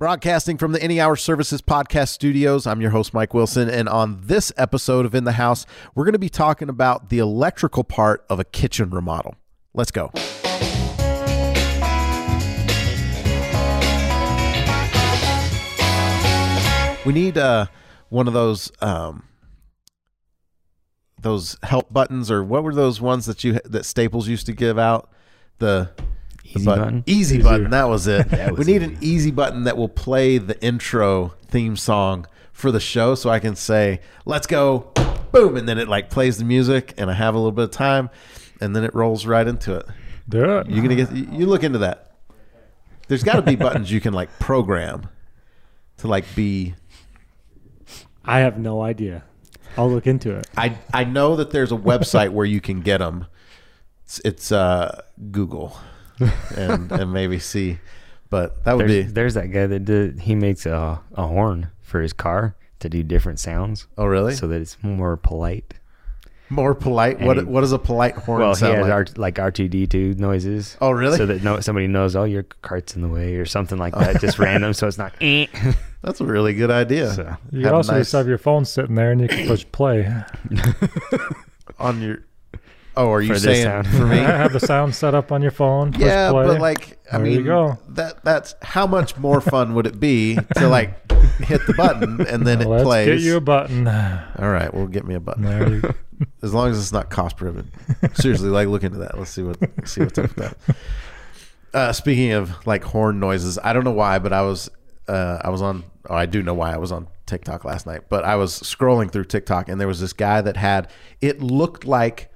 [0.00, 3.68] Broadcasting from the Any Hour Services podcast studios, I'm your host, Mike Wilson.
[3.68, 7.18] And on this episode of In the House, we're going to be talking about the
[7.18, 9.34] electrical part of a kitchen remodel.
[9.74, 10.10] Let's go.
[17.04, 17.66] We need uh,
[18.08, 19.24] one of those um,
[21.20, 24.78] those help buttons, or what were those ones that you that Staples used to give
[24.78, 25.10] out?
[25.58, 25.90] The
[26.56, 27.04] Easy button?
[27.06, 27.42] Easy Easy.
[27.42, 27.70] button.
[27.70, 28.28] That was it.
[28.30, 32.70] That we was need an easy button that will play the intro theme song for
[32.70, 34.92] the show, so I can say, "Let's go!"
[35.32, 37.70] Boom, and then it like plays the music, and I have a little bit of
[37.70, 38.10] time,
[38.60, 39.86] and then it rolls right into it.
[40.28, 40.68] Do it.
[40.68, 41.12] You're gonna get.
[41.12, 42.12] You look into that.
[43.08, 45.08] There's got to be buttons you can like program
[45.98, 46.74] to like be.
[48.24, 49.24] I have no idea.
[49.76, 50.46] I'll look into it.
[50.56, 53.26] I I know that there's a website where you can get them.
[54.04, 55.76] It's, it's uh, Google,
[56.56, 57.78] and and maybe see,
[58.30, 59.12] but that would There's, be.
[59.12, 60.20] there's that guy that did.
[60.20, 64.34] He makes a a horn for his car to do different sounds, Oh really?
[64.34, 65.74] so that it's more polite.
[66.52, 67.20] More polite.
[67.20, 68.90] What And- what does a polite horn well, he has like?
[68.90, 70.76] R, like R two D two noises.
[70.80, 71.16] Oh, really?
[71.16, 74.20] So that no somebody knows, oh, your cart's in the way or something like that,
[74.20, 75.12] just random, so it's not.
[75.20, 75.46] Eh.
[76.02, 77.12] That's a really good idea.
[77.12, 79.46] so You Have can also nice- just have your phone sitting there and you can
[79.46, 80.10] push play.
[81.78, 82.18] On your.
[82.96, 84.18] Oh, are you saying for me?
[84.20, 85.92] I have the sound set up on your phone.
[85.96, 86.46] Yeah, play.
[86.46, 87.78] but like I There mean, go.
[87.90, 92.46] that that's how much more fun would it be to like hit the button and
[92.46, 93.06] then it plays?
[93.06, 93.86] get you a button.
[93.86, 95.44] All right, we'll get me a button.
[95.44, 95.94] There you
[96.42, 97.70] as long as it's not cost prohibitive.
[98.14, 99.16] Seriously, like look into that.
[99.18, 100.76] Let's see what see what's up with that.
[101.72, 104.68] Uh, speaking of like horn noises, I don't know why, but I was
[105.08, 105.84] uh, I was on.
[106.08, 109.10] Oh, I do know why I was on TikTok last night, but I was scrolling
[109.12, 112.29] through TikTok and there was this guy that had it looked like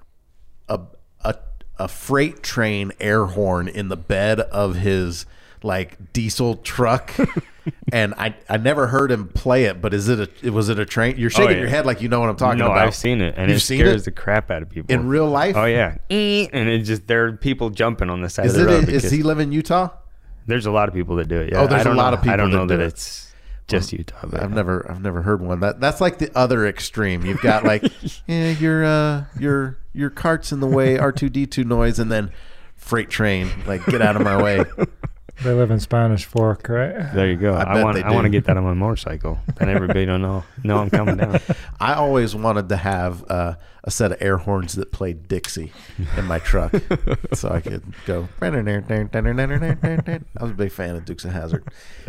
[0.69, 0.81] a
[1.23, 1.35] a
[1.79, 5.27] a freight train air horn in the bed of his
[5.63, 7.13] like diesel truck.
[7.93, 10.85] and I, I never heard him play it, but is it a was it a
[10.85, 11.17] train?
[11.17, 11.61] You're shaking yeah.
[11.61, 12.87] your head like you know what I'm talking no, about.
[12.87, 14.05] I've seen it, and You've it scares it?
[14.05, 15.57] the crap out of people in real life.
[15.57, 18.67] Oh yeah, Eh, and it just there are people jumping on the side Is of
[18.67, 18.75] the it?
[18.75, 18.89] road.
[18.91, 19.89] Is because he live in Utah?
[20.47, 21.53] There's a lot of people that do it.
[21.53, 21.63] Yeah.
[21.63, 22.87] Oh, there's a lot know- of people I don't that know that it.
[22.89, 23.24] it's
[23.67, 24.27] just Utah.
[24.27, 25.61] But I've never I've never heard one.
[25.61, 27.25] That that's like the other extreme.
[27.25, 27.83] You've got like
[28.27, 32.11] yeah, your uh your your cart's in the way, R two D two noise, and
[32.11, 32.31] then
[32.77, 34.65] freight train like get out of my way.
[35.43, 37.13] They live in Spanish Fork, right?
[37.13, 37.55] There you go.
[37.55, 39.39] I I, want I want to get that on my motorcycle.
[39.57, 41.41] Then everybody don't know know I'm coming down.
[41.81, 45.73] I always wanted to have uh, a set of air horns that played Dixie
[46.17, 46.75] in my truck,
[47.33, 48.29] so I could go.
[50.39, 51.65] I was a big fan of Dukes of Hazzard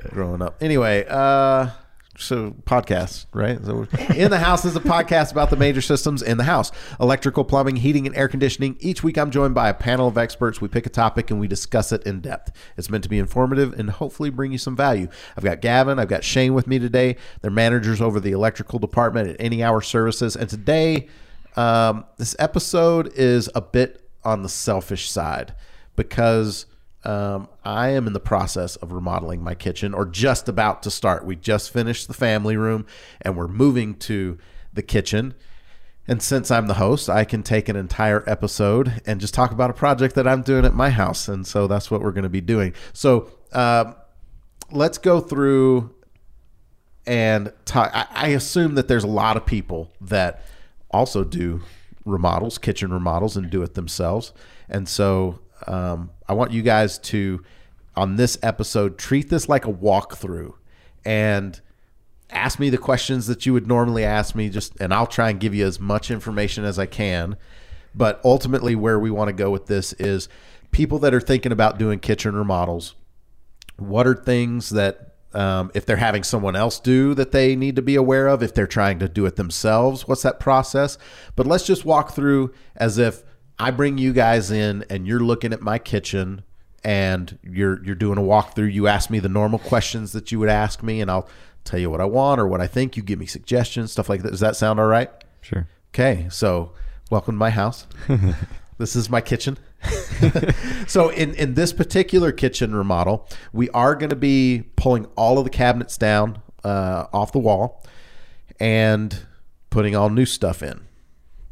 [0.10, 0.62] growing up.
[0.62, 1.70] Anyway, uh,
[2.18, 3.64] so podcasts, right?
[3.64, 7.44] So in the house is a podcast about the major systems in the house: electrical,
[7.44, 8.78] plumbing, heating, and air conditioning.
[8.80, 10.62] Each week, I'm joined by a panel of experts.
[10.62, 12.52] We pick a topic and we discuss it in depth.
[12.78, 15.08] It's meant to be informative and hopefully bring you some value.
[15.38, 17.18] I've got Gavin, I've got Shane with me today.
[17.42, 21.08] They're managers over the electrical department at Any Hour Services, and today,
[21.56, 25.54] um, this episode is a bit on the selfish side
[25.96, 26.66] because
[27.06, 31.26] um, I am in the process of remodeling my kitchen or just about to start.
[31.26, 32.86] We just finished the family room
[33.22, 34.38] and we're moving to
[34.74, 35.36] the kitchen.
[36.08, 39.70] And since I'm the host, I can take an entire episode and just talk about
[39.70, 41.28] a project that I'm doing at my house.
[41.28, 42.74] And so that's what we're going to be doing.
[42.94, 43.96] So um,
[44.72, 45.94] let's go through
[47.08, 47.92] and talk.
[47.94, 50.44] I, I assume that there's a lot of people that
[50.92, 51.62] also do
[52.04, 54.34] remodels, kitchen remodels, and do it themselves.
[54.70, 57.44] And so um, I want you guys to,
[57.96, 60.54] on this episode, treat this like a walkthrough
[61.04, 61.60] and
[62.30, 64.50] ask me the questions that you would normally ask me.
[64.50, 67.38] Just and I'll try and give you as much information as I can.
[67.94, 70.28] But ultimately, where we want to go with this is
[70.72, 72.96] people that are thinking about doing kitchen remodels
[73.78, 77.82] what are things that um, if they're having someone else do that they need to
[77.82, 80.98] be aware of if they're trying to do it themselves what's that process
[81.36, 83.24] but let's just walk through as if
[83.60, 86.44] i bring you guys in and you're looking at my kitchen
[86.84, 90.50] and you're you're doing a walkthrough you ask me the normal questions that you would
[90.50, 91.28] ask me and i'll
[91.64, 94.22] tell you what i want or what i think you give me suggestions stuff like
[94.22, 95.10] that does that sound all right
[95.46, 95.68] Sure.
[95.94, 96.72] Okay, so
[97.12, 97.86] welcome to my house.
[98.80, 99.60] this is my kitchen.
[100.88, 105.44] so in in this particular kitchen remodel, we are going to be pulling all of
[105.44, 107.84] the cabinets down uh, off the wall
[108.60, 109.28] and
[109.70, 110.82] putting all new stuff in.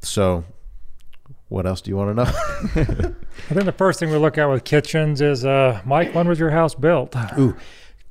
[0.02, 0.44] So,
[1.54, 2.32] what else do you want to know?
[3.50, 6.40] I think the first thing we look at with kitchens is, uh, Mike, when was
[6.40, 7.16] your house built?
[7.38, 7.56] Ooh,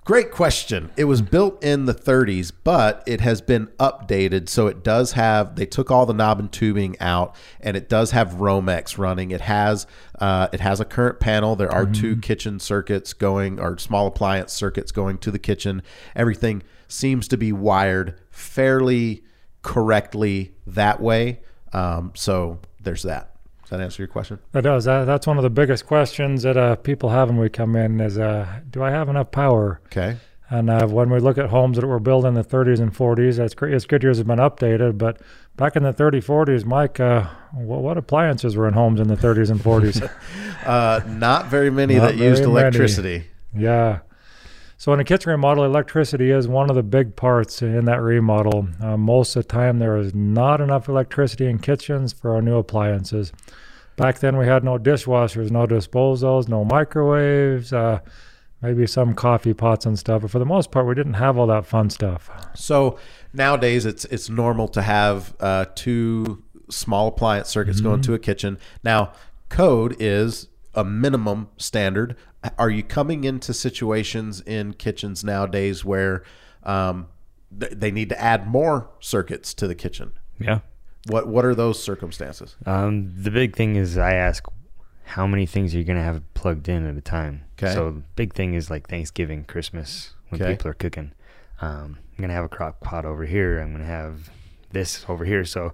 [0.05, 0.91] Great question.
[0.97, 4.49] It was built in the 30s, but it has been updated.
[4.49, 8.11] So it does have, they took all the knob and tubing out and it does
[8.11, 9.31] have Romex running.
[9.31, 9.87] It has,
[10.19, 11.55] uh, it has a current panel.
[11.55, 15.85] There are two kitchen circuits going or small appliance circuits going to the kitchen.
[16.17, 19.23] Everything seems to be wired fairly
[19.63, 21.43] correctly that way.
[21.73, 23.32] Um, so there's that.
[23.73, 24.39] That answer your question?
[24.53, 24.85] That does.
[24.85, 28.01] That, that's one of the biggest questions that uh, people have when we come in
[28.03, 29.81] is, uh, do I have enough power?
[29.87, 30.19] Okay.
[30.51, 33.39] And uh, when we look at homes that were built in the 30s and 40s,
[33.39, 33.73] that's great.
[33.73, 35.23] It's good years have been updated, but
[35.57, 39.17] back in the 30s, 40s, Mike, uh, what, what appliances were in homes in the
[39.17, 40.07] 30s and 40s?
[40.63, 42.67] Uh, not very many Not that used very many.
[42.67, 43.25] electricity.
[43.57, 43.99] yeah.
[44.83, 48.67] So in a kitchen remodel, electricity is one of the big parts in that remodel.
[48.81, 52.57] Uh, most of the time, there is not enough electricity in kitchens for our new
[52.57, 53.31] appliances.
[53.95, 58.01] Back then, we had no dishwashers, no disposals, no microwaves, uh,
[58.61, 60.23] maybe some coffee pots and stuff.
[60.23, 62.29] But for the most part, we didn't have all that fun stuff.
[62.57, 62.99] So
[63.33, 68.59] nowadays, it's it's normal to have uh, two small appliance circuits going to a kitchen.
[68.83, 69.13] Now,
[69.49, 72.17] code is a minimum standard.
[72.59, 76.25] Are you coming into situations in kitchens nowadays where
[76.65, 77.09] um,
[77.59, 80.13] th- they need to add more circuits to the kitchen?
[80.39, 80.61] Yeah.
[81.07, 82.57] What what are those circumstances?
[82.67, 84.45] Um, the big thing is I ask
[85.05, 87.43] how many things are you gonna have plugged in at a time.
[87.57, 87.75] 'Kay.
[87.75, 90.53] So the big thing is like Thanksgiving, Christmas, when 'Kay.
[90.53, 91.13] people are cooking.
[91.61, 93.61] Um, I'm gonna have a crock pot over here.
[93.61, 94.31] I'm gonna have
[94.71, 95.45] this over here.
[95.45, 95.73] So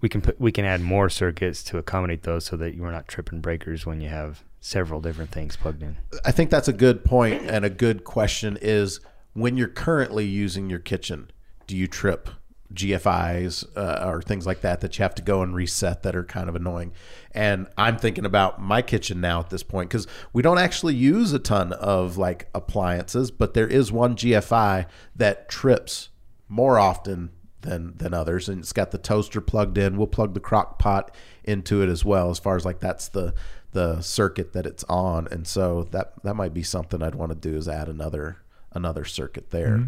[0.00, 3.08] we can put we can add more circuits to accommodate those, so that you're not
[3.08, 5.96] tripping breakers when you have several different things plugged in.
[6.26, 9.00] I think that's a good point and a good question is
[9.32, 11.30] when you're currently using your kitchen,
[11.66, 12.28] do you trip
[12.74, 16.24] GFIs uh, or things like that that you have to go and reset that are
[16.24, 16.92] kind of annoying?
[17.32, 21.32] And I'm thinking about my kitchen now at this point because we don't actually use
[21.32, 24.84] a ton of like appliances, but there is one GFI
[25.16, 26.10] that trips
[26.46, 27.30] more often
[27.62, 29.96] than than others, and it's got the toaster plugged in.
[29.96, 31.14] We'll plug the crock pot
[31.44, 33.34] into it as well, as far as like that's the
[33.72, 37.36] the circuit that it's on, and so that that might be something I'd want to
[37.50, 38.38] do is add another
[38.72, 39.86] another circuit there.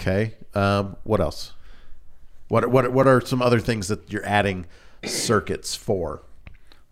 [0.00, 1.52] Okay, um, what else?
[2.48, 4.66] What what what are some other things that you're adding
[5.04, 6.22] circuits for?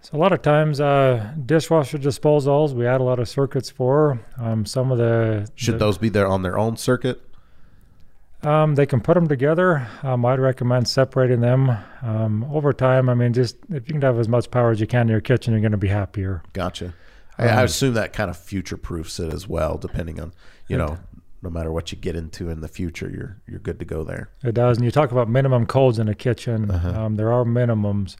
[0.00, 4.20] So a lot of times, uh, dishwasher disposals, we add a lot of circuits for.
[4.38, 7.20] Um, some of the Should the- those be there on their own circuit?
[8.42, 9.86] Um, they can put them together.
[10.02, 11.76] Um, I'd recommend separating them.
[12.02, 14.86] Um, over time, I mean, just if you can have as much power as you
[14.86, 16.42] can in your kitchen, you're going to be happier.
[16.52, 16.94] Gotcha.
[17.36, 20.32] I, I Um, assume that kind of future proofs it as well, depending on
[20.68, 20.98] you It- know,
[21.42, 24.28] no matter what you get into in the future, you're you're good to go there.
[24.44, 24.76] It does.
[24.76, 26.70] And you talk about minimum codes in a kitchen.
[26.70, 26.90] Uh-huh.
[27.04, 28.16] Um, there are minimums.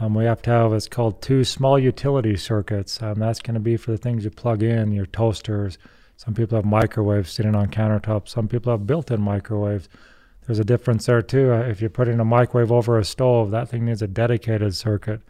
[0.00, 3.02] Um, we have to have what's called two small utility circuits.
[3.02, 5.78] Um, that's going to be for the things you plug in, your toasters.
[6.16, 8.28] Some people have microwaves sitting on countertops.
[8.28, 9.88] Some people have built-in microwaves.
[10.46, 11.52] There's a difference there too.
[11.52, 15.20] Uh, if you're putting a microwave over a stove, that thing needs a dedicated circuit.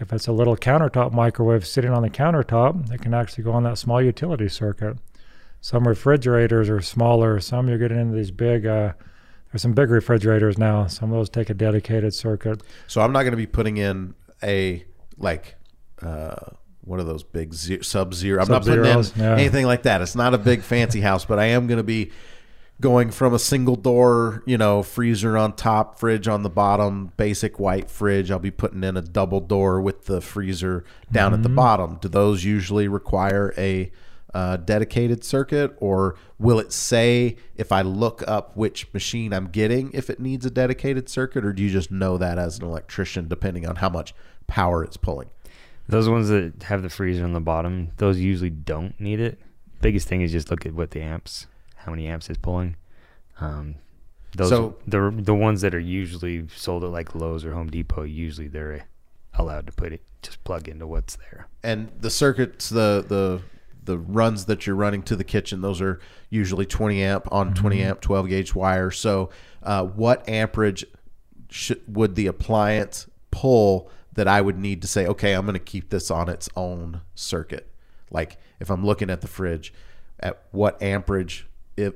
[0.00, 3.62] If it's a little countertop microwave sitting on the countertop, it can actually go on
[3.62, 4.98] that small utility circuit.
[5.60, 7.38] Some refrigerators are smaller.
[7.40, 8.66] Some you're getting into these big.
[8.66, 8.94] Uh,
[9.52, 10.88] there's some big refrigerators now.
[10.88, 12.62] Some of those take a dedicated circuit.
[12.88, 14.84] So I'm not going to be putting in a
[15.16, 15.54] like
[16.02, 16.50] uh,
[16.84, 18.42] one of those big ze- sub zero.
[18.42, 19.32] I'm not putting in yeah.
[19.36, 20.02] anything like that.
[20.02, 22.10] It's not a big fancy house, but I am going to be
[22.80, 27.58] going from a single door, you know, freezer on top, fridge on the bottom, basic
[27.58, 28.30] white fridge.
[28.30, 31.56] I'll be putting in a double door with the freezer down at the Mm-hmm.
[31.56, 31.98] bottom.
[32.00, 33.90] Do those usually require a
[34.34, 39.92] uh, dedicated circuit, or will it say if I look up which machine I'm getting
[39.92, 43.28] if it needs a dedicated circuit, or do you just know that as an electrician
[43.28, 44.12] depending on how much
[44.48, 45.30] power it's pulling?
[45.86, 49.38] Those ones that have the freezer on the bottom, those usually don't need it.
[49.80, 52.76] Biggest thing is just look at what the amps, how many amps it's pulling.
[53.40, 53.74] Um,
[54.36, 58.02] those So- the the ones that are usually sold at like Lowe's or Home Depot,
[58.04, 58.86] usually they're
[59.34, 61.48] allowed to put it just plug into what's there.
[61.62, 63.42] and the circuits the the
[63.84, 66.00] the runs that you're running to the kitchen those are
[66.30, 69.28] usually 20 amp on 20 amp 12 gauge wire so
[69.62, 70.86] uh, what amperage
[71.50, 75.58] should, would the appliance pull that i would need to say okay i'm going to
[75.58, 77.68] keep this on its own circuit
[78.10, 79.72] like if i'm looking at the fridge
[80.20, 81.46] at what amperage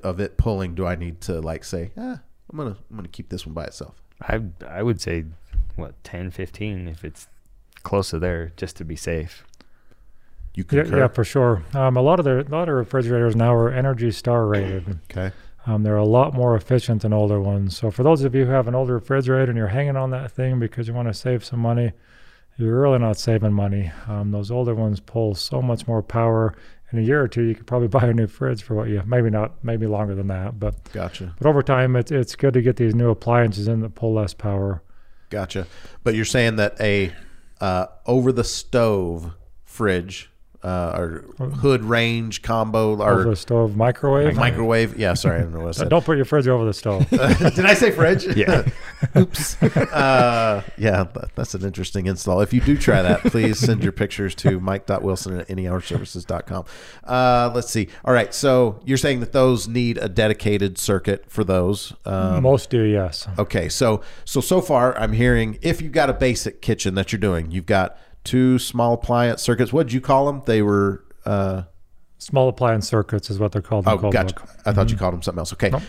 [0.02, 2.20] of it pulling do i need to like say ah,
[2.50, 5.24] i'm going to i'm going to keep this one by itself I I would say
[5.76, 7.28] what 10, 15 if it's
[7.82, 9.44] close to there, just to be safe.
[10.54, 11.62] you Yeah, yeah, for sure.
[11.74, 14.98] Um, a lot of the a lot of refrigerators now are Energy Star rated.
[15.10, 15.32] okay
[15.66, 17.76] Um, they're a lot more efficient than older ones.
[17.76, 20.32] So for those of you who have an older refrigerator and you're hanging on that
[20.32, 21.92] thing because you want to save some money,
[22.58, 23.90] you're really not saving money.
[24.06, 26.54] Um, those older ones pull so much more power.
[26.90, 29.02] In a year or two, you could probably buy a new fridge for what you
[29.06, 31.34] maybe not maybe longer than that, but Gotcha.
[31.38, 34.34] but over time, it's it's good to get these new appliances in that pull less
[34.34, 34.82] power.
[35.30, 35.66] Gotcha.
[36.02, 37.12] But you're saying that a
[37.60, 39.34] uh, over the stove
[39.64, 40.30] fridge
[40.62, 41.24] uh, or
[41.60, 44.34] hood range combo Over or the stove, microwave.
[44.36, 44.98] microwave.
[44.98, 45.88] Yeah, sorry, I don't know what I said.
[45.88, 47.08] don't put your fridge over the stove.
[47.10, 48.26] Did I say fridge?
[48.36, 48.68] Yeah.
[49.16, 49.62] Oops.
[49.62, 52.40] Uh, yeah, that, that's an interesting install.
[52.40, 56.64] If you do try that, please send your pictures to mike.wilson at anyhourservices.com.
[57.04, 57.88] Uh, let's see.
[58.04, 58.34] All right.
[58.34, 61.92] So you're saying that those need a dedicated circuit for those.
[62.04, 63.28] Um, Most do, yes.
[63.38, 67.20] Okay, so so so far I'm hearing if you've got a basic kitchen that you're
[67.20, 67.96] doing, you've got
[68.28, 69.72] two small appliance circuits.
[69.72, 70.42] What did you call them?
[70.46, 71.62] They were uh,
[72.18, 73.86] Small appliance circuits is what they're called.
[73.86, 74.34] oh, gotcha.
[74.34, 74.48] book.
[74.66, 75.52] I thought you called them something else.
[75.52, 75.82] Okay, Nope.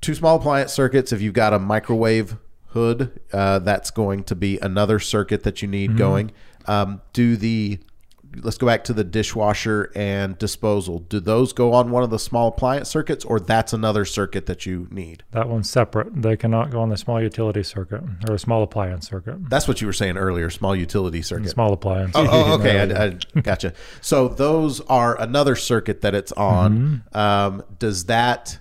[0.00, 1.12] two small appliance circuits.
[1.12, 2.36] If you've got a microwave
[2.68, 6.30] hood, uh, that's going to be another circuit that you need going.
[6.66, 7.80] Um, do the
[8.42, 11.00] let's go back to the dishwasher and disposal.
[11.00, 14.66] Do those go on one of the small appliance circuits, or that's another circuit that
[14.66, 15.24] you need?
[15.32, 16.22] That one's separate.
[16.22, 19.48] They cannot go on the small utility circuit or a small appliance circuit.
[19.48, 20.50] That's what you were saying earlier.
[20.50, 21.50] Small utility circuit.
[21.50, 22.12] Small appliance.
[22.14, 22.80] Oh, oh, okay.
[22.94, 23.04] I,
[23.36, 23.72] I gotcha.
[24.00, 27.04] So those are another circuit that it's on.
[27.12, 28.58] Um, does that,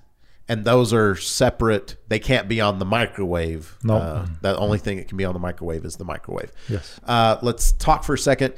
[0.48, 1.98] and those are separate.
[2.08, 3.78] They can't be on the microwave.
[3.84, 4.02] Nope.
[4.02, 6.52] Uh, the only thing that can be on the microwave is the microwave.
[6.70, 7.00] Yes.
[7.06, 8.54] Uh, let's talk for a second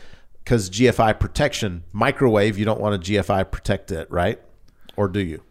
[0.45, 4.39] because GFI protection, microwave, you don't want to GFI protect it, right?
[4.95, 5.41] Or do you?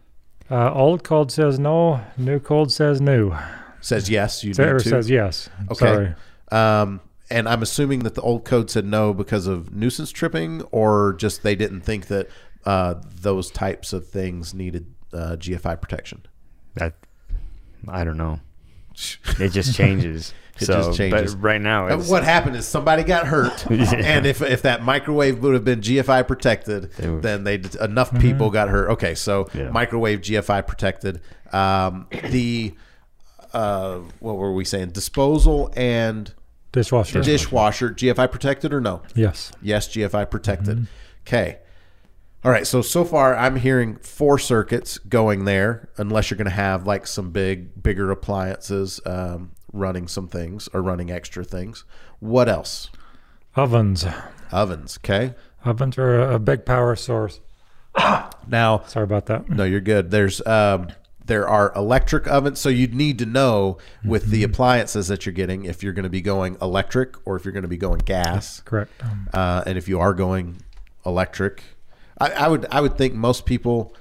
[0.49, 1.99] Uh, old code says no.
[2.17, 3.35] New code says new.
[3.81, 4.89] Says yes, you Or need to.
[4.89, 5.49] says yes.
[5.69, 5.75] Okay.
[5.85, 6.15] Sorry.
[6.51, 11.13] Um, and I'm assuming that the old code said no because of nuisance tripping, or
[11.13, 12.29] just they didn't think that
[12.65, 16.25] uh, those types of things needed uh, GFI protection.
[16.75, 16.95] That
[17.87, 18.39] I don't know.
[19.39, 20.33] It just changes.
[20.59, 21.35] It so, just changes.
[21.35, 23.91] But right now, it's, What happened is somebody got hurt, Yeah.
[23.95, 28.17] and if if that microwave would have been GFI protected, They were- then they enough
[28.19, 28.89] people got hurt.
[28.91, 29.69] Okay, so Yeah.
[29.69, 31.19] microwave GFI protected.
[31.51, 32.73] Um, the
[33.53, 34.89] uh, what were we saying?
[34.89, 36.33] Disposal and
[36.71, 37.21] Dishwasher.
[37.21, 39.01] dishwasher GFI protected or no?
[39.15, 39.51] yes.
[39.61, 40.87] Yes, GFI protected.
[41.27, 41.59] Okay.
[42.43, 42.67] All right.
[42.67, 47.07] So so far, I'm hearing four circuits going there, unless you're going to have like
[47.07, 51.83] some big, bigger appliances um, running some things or running extra things.
[52.19, 52.89] What else?
[53.55, 54.05] Ovens.
[54.51, 54.97] Ovens.
[55.03, 55.33] Okay.
[55.63, 57.41] Ovens are a, big power source.
[58.47, 59.49] Now, Sorry about that.
[59.49, 60.11] no, you're good.
[60.11, 60.89] There's um,
[61.25, 65.65] there are electric ovens, so you'd need to know with the appliances that you're getting
[65.65, 68.61] if you're going to be going electric or if you're going to be going gas.
[68.61, 68.91] Correct.
[69.01, 70.61] Um, uh, and if you are going
[71.05, 71.63] electric,
[72.19, 73.95] I, I would I would think most people,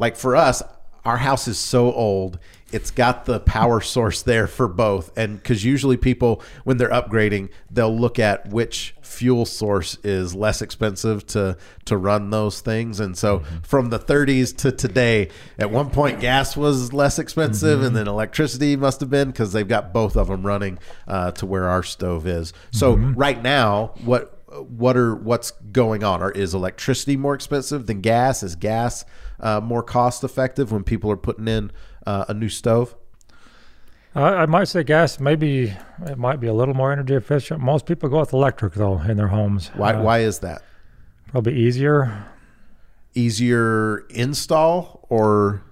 [0.00, 0.60] like for us,
[1.04, 2.40] our house is so old.
[2.70, 7.48] It's got the power source there for both, and because usually people when they're upgrading,
[7.70, 11.56] they'll look at which fuel source is less expensive to
[11.86, 13.00] to run those things.
[13.00, 17.96] And so from the 30s to today, at one point gas was less expensive, and
[17.96, 21.68] then electricity must have been because they've got both of them running uh, to where
[21.68, 22.52] our stove is.
[22.70, 24.34] So right now, what
[24.68, 26.22] what are what's going on?
[26.22, 28.42] Or is electricity more expensive than gas?
[28.42, 29.04] Is gas
[29.40, 31.70] uh, more cost effective when people are putting in
[32.08, 32.94] uh, a new stove?
[34.14, 35.20] I, I might say gas.
[35.20, 35.74] Maybe
[36.06, 37.60] it might be a little more energy efficient.
[37.60, 39.68] Most people go with electric though in their homes.
[39.76, 40.62] Why Uh, why is that?
[41.30, 42.24] Probably easier.
[43.14, 45.62] Easier install or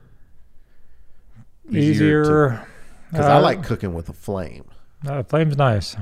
[1.70, 2.64] Easier.
[3.10, 4.64] Because I Uh, like cooking with a flame.
[5.06, 5.96] Uh, flame's nice.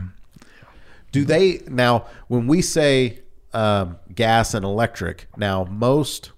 [1.12, 3.20] Do they now when we say
[3.52, 5.26] um, gas and electric?
[5.36, 6.32] Now most,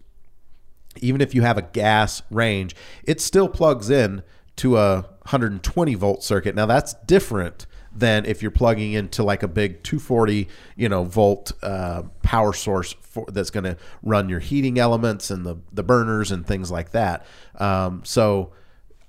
[1.03, 2.75] even if you have a gas range,
[3.05, 4.23] it still plugs in
[4.57, 6.55] to a 120 volt circuit.
[6.55, 11.53] Now that's different than if you're plugging into like a big 240 you know volt
[11.63, 16.31] uh, power source for, that's going to run your heating elements and the the burners
[16.31, 17.27] and things like that.
[17.57, 18.53] Um, so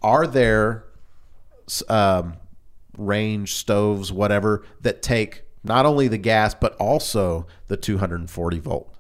[0.01, 0.85] are there
[1.89, 2.37] um,
[2.97, 8.93] range stoves, whatever, that take not only the gas but also the 240 volt.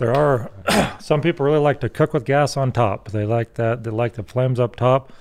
[0.00, 0.50] There are
[0.98, 3.10] some people really like to cook with gas on top.
[3.10, 3.84] They like that.
[3.84, 5.12] They like the flames up top,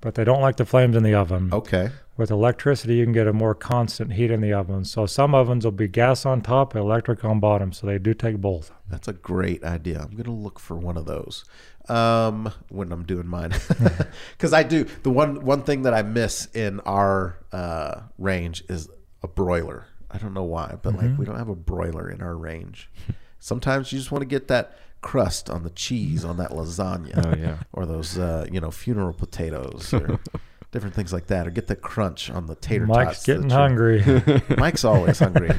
[0.00, 1.52] but they don't like the flames in the oven.
[1.52, 1.90] Okay.
[2.16, 4.84] With electricity, you can get a more constant heat in the oven.
[4.84, 7.72] So some ovens will be gas on top, electric on bottom.
[7.72, 8.70] So they do take both.
[8.88, 10.02] That's a great idea.
[10.02, 11.44] I'm going to look for one of those
[11.88, 13.52] um, when I'm doing mine.
[14.36, 14.84] Because I do.
[15.02, 18.88] The one, one thing that I miss in our uh, range is
[19.22, 19.86] a broiler.
[20.12, 22.88] I don't know why, but like we don't have a broiler in our range.
[23.38, 27.26] Sometimes you just want to get that crust on the cheese on that lasagna.
[27.26, 27.58] Oh, yeah.
[27.72, 29.92] Or those, uh, you know, funeral potatoes.
[29.94, 30.20] Or,
[30.70, 33.26] different things like that, or get the crunch on the tater Mike's tots.
[33.26, 34.04] getting hungry.
[34.58, 35.50] Mike's always hungry.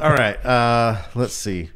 [0.00, 0.44] All right.
[0.44, 1.70] Uh, let's see.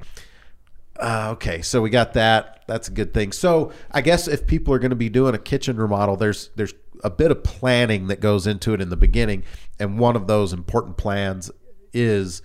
[0.99, 2.65] Uh, okay, so we got that.
[2.67, 3.33] That's a good thing.
[3.33, 6.75] So I guess if people are going to be doing a kitchen remodel, there's there's
[7.05, 9.45] a bit of planning that goes into it in the beginning,
[9.79, 11.51] and one of those important plans
[11.93, 12.43] is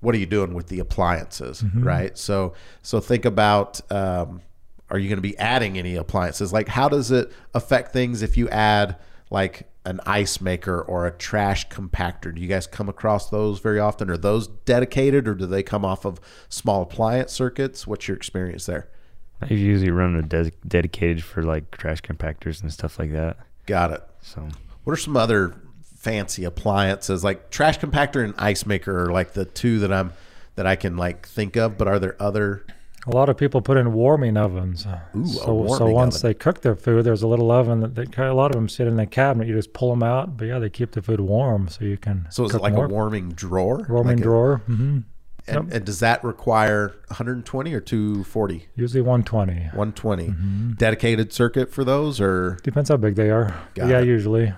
[0.00, 2.16] what are you doing with the appliances, right?
[2.16, 3.80] So so think about.
[3.92, 4.42] Um,
[4.90, 6.50] are you going to be adding any appliances?
[6.50, 8.96] Like, how does it affect things if you add
[9.30, 12.34] like an ice maker or a trash compactor?
[12.34, 14.08] Do you guys come across those very often?
[14.08, 17.86] Are those dedicated or do they come off of small appliance circuits?
[17.86, 18.88] What's your experience there?
[19.42, 20.22] I usually run a
[20.66, 23.36] dedicated for like trash compactors and stuff like that.
[23.66, 24.02] Got it.
[24.22, 24.48] So
[24.84, 25.54] What are some other
[26.08, 30.12] fancy appliances like trash compactor and ice maker are like the two that I'm
[30.56, 32.64] that I can like think of, but are there other
[33.06, 34.86] A lot of people put in warming ovens.
[35.14, 36.28] Ooh, a so, so once oven.
[36.30, 38.86] they cook their food, there's a little oven that they, a lot of them sit
[38.86, 39.46] in the cabinet.
[39.48, 42.26] You just pull them out, but yeah, they keep the food warm so you can.
[42.30, 42.86] so is it like more.
[42.86, 43.86] a warming drawer?
[43.88, 44.56] warming Like a- drawer?
[44.66, 44.98] hmm
[45.46, 48.68] and, and does that require 120 or 240?
[48.76, 49.54] Usually 120.
[49.74, 50.72] 120 Mm-hmm.
[50.72, 53.54] dedicated circuit for those or Depends how big they are.
[53.74, 54.06] Yeah, it.
[54.06, 54.52] usually.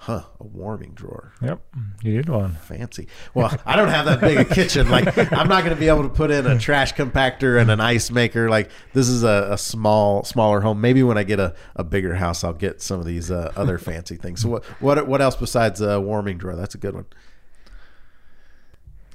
[0.00, 1.32] Huh a warming drawer.
[1.42, 1.60] Yep,
[2.04, 2.54] you need one.
[2.54, 3.08] fancy.
[3.34, 4.88] Well i don't have that big a kitchen.
[4.88, 7.80] Like i'm not going to be able to put in a trash compactor and an
[7.80, 8.48] ice maker.
[8.48, 10.80] Like this is a, a small smaller home.
[10.80, 13.76] Maybe when i get a, a bigger house i'll get some of these uh, other
[13.78, 14.40] fancy things.
[14.42, 16.54] So what what what else besides a warming drawer?
[16.56, 17.06] That's a good one.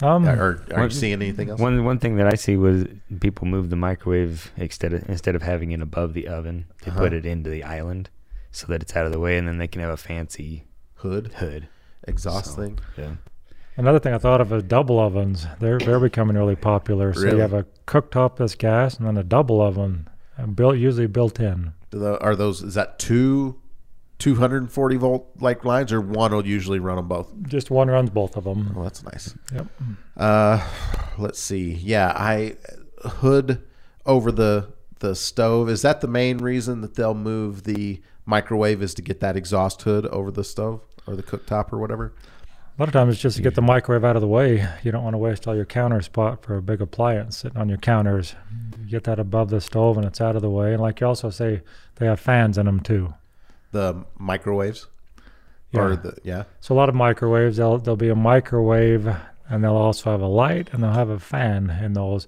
[0.01, 1.61] Um, or are you seeing anything else?
[1.61, 2.85] one one thing that I see was
[3.21, 6.99] people move the microwave instead of instead of having it above the oven, they Uh-huh.
[6.99, 8.09] put it into the island
[8.51, 10.65] so that it's out of the way, and then they can have a fancy
[11.03, 11.67] hood hood.
[12.07, 13.11] exhaust So, thing Yeah.
[13.77, 15.47] Another thing I thought of is double ovens.
[15.59, 17.13] They're they're becoming really popular.
[17.13, 17.35] So Really?
[17.37, 20.07] you have a cooktop that's gas, and then a double oven,
[20.37, 21.73] uh, built usually built in.
[21.95, 23.59] Are those is that two
[24.19, 28.37] 240 volt like lines or one will usually run them both Just one runs both
[28.37, 28.71] of them.
[28.73, 29.67] well that's nice Yep.
[30.17, 30.65] Uh,
[31.17, 31.73] let's see.
[31.73, 32.55] Yeah, I
[33.03, 33.63] hood
[34.05, 35.69] over the the stove.
[35.69, 39.81] Is that the main reason that they'll move the microwave is to get that exhaust
[39.81, 42.13] hood over the stove or the cooktop or whatever?
[42.77, 44.67] A lot of times it's just to get the microwave out of the way.
[44.81, 47.69] You don't want to waste all your counter spot for a big appliance sitting on
[47.69, 48.33] your counters.
[48.83, 50.73] You get that above the stove and it's out of the way.
[50.73, 51.61] And like you also say,
[51.97, 53.13] they have fans in them too.
[53.71, 54.87] The microwaves
[55.71, 55.81] Yeah.
[55.81, 56.43] or the yeah.
[56.61, 59.07] So a lot of microwaves, they'll there'll be a microwave,
[59.49, 62.27] and they'll also have a light, and they'll have a fan in those.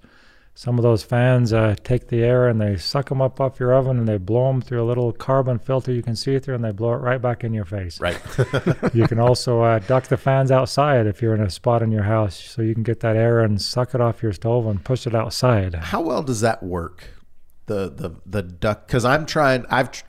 [0.58, 3.74] Some of those fans uh, take the air and they suck them up off your
[3.74, 6.64] oven, and they blow them through a little carbon filter you can see through, and
[6.64, 8.00] they blow it right back in your face.
[8.00, 8.18] Right.
[8.94, 12.04] you can also uh, duct the fans outside if you're in a spot in your
[12.04, 15.06] house, so you can get that air and suck it off your stove and push
[15.06, 15.76] it outside.
[15.76, 17.10] How well does that work?
[17.66, 19.66] The the the duct because I'm trying.
[19.70, 20.06] I've tr-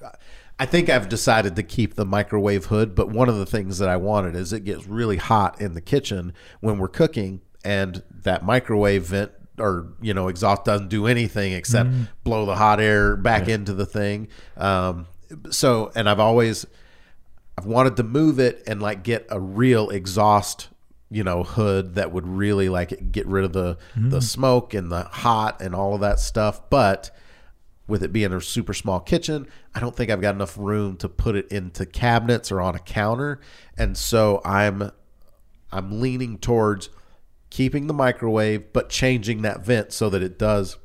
[0.61, 3.89] I think I've decided to keep the microwave hood, but one of the things that
[3.89, 8.45] I wanted is it gets really hot in the kitchen when we're cooking, and that
[8.45, 11.91] microwave vent or you know exhaust doesn't do anything except
[12.25, 14.29] blow the hot air back into the thing.
[14.57, 15.07] Um,
[15.51, 16.67] so, and I've always
[17.59, 20.69] I've wanted to move it and like get a real exhaust,
[21.11, 23.79] you know, hood that would really like get rid of the
[24.11, 26.69] the smoke and the hot and all of that stuff.
[26.71, 27.11] But
[27.89, 31.09] with it being a super small kitchen, I don't think I've got enough room to
[31.09, 33.41] put it into cabinets or on a counter.
[33.79, 34.91] And so I'm
[35.73, 36.91] I'm leaning towards
[37.51, 40.79] keeping the microwave but changing that vent so that it does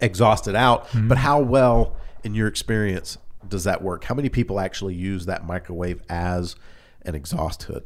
[0.00, 0.86] exhaust it out.
[0.88, 1.08] Hmm.
[1.08, 4.04] But how well in your experience does that work?
[4.04, 6.56] How many people actually use that microwave as
[7.02, 7.84] an exhaust hood?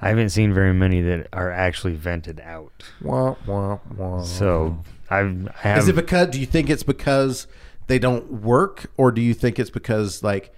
[0.00, 2.84] I haven't seen very many that are actually vented out.
[3.00, 4.22] Wah, wah, wah.
[4.22, 7.46] So I've, I have Is it because do you think it's because
[7.86, 10.52] they don't work or do you think it's because like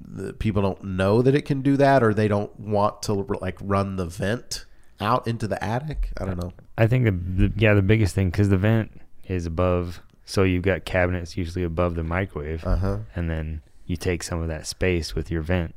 [0.00, 3.58] the people don't know that it can do that or they don't want to like
[3.60, 4.64] run the vent
[5.00, 6.10] out into the attic?
[6.20, 6.52] I don't know.
[6.76, 7.10] I think the,
[7.48, 11.64] the yeah the biggest thing because the vent is above, so you've got cabinets usually
[11.64, 12.98] above the microwave, Uh-huh.
[13.14, 15.74] and then you take some of that space with your vent.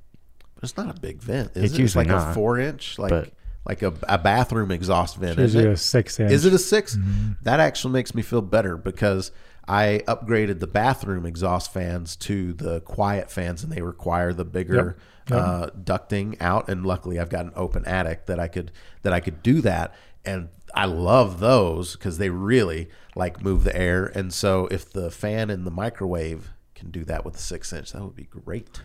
[0.56, 1.66] But it's not a big vent, is It's it?
[1.66, 3.32] It's usually like a 4 inch like but-
[3.64, 5.68] like a, a bathroom exhaust vent, isn't it?
[5.72, 6.32] a six inch.
[6.32, 6.98] Is it a 6
[7.44, 9.32] That actually makes me feel better because
[9.68, 14.76] I upgraded the bathroom exhaust fans to the quiet fans, and they require the bigger
[14.76, 14.98] Yep.
[15.30, 15.40] Yep.
[15.40, 16.68] Uh, ducting out.
[16.70, 18.72] And luckily, I've got an open attic that I could
[19.04, 19.94] that I could do that.
[20.26, 24.06] And I love those because they really like move the air.
[24.06, 27.92] And so, if the fan in the microwave can do that with a six inch,
[27.94, 28.82] that would be great.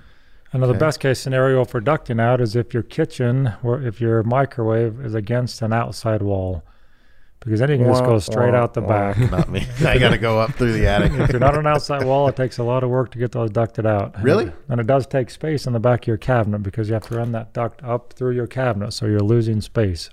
[0.52, 0.80] Another Okay.
[0.80, 5.14] best case scenario for ducting out is if your kitchen or if your microwave is
[5.14, 6.62] against an outside wall.
[7.40, 9.18] Because then you can just go straight out the back.
[9.30, 9.66] Not me.
[9.84, 11.12] I got to go up through the attic.
[11.12, 13.32] if you're not on an outside wall, it takes a lot of work to get
[13.32, 14.20] those ducted out.
[14.22, 14.50] Really?
[14.68, 17.16] And it does take space in the back of your cabinet because you have to
[17.16, 20.10] run that duct up through your cabinet, so you're losing space.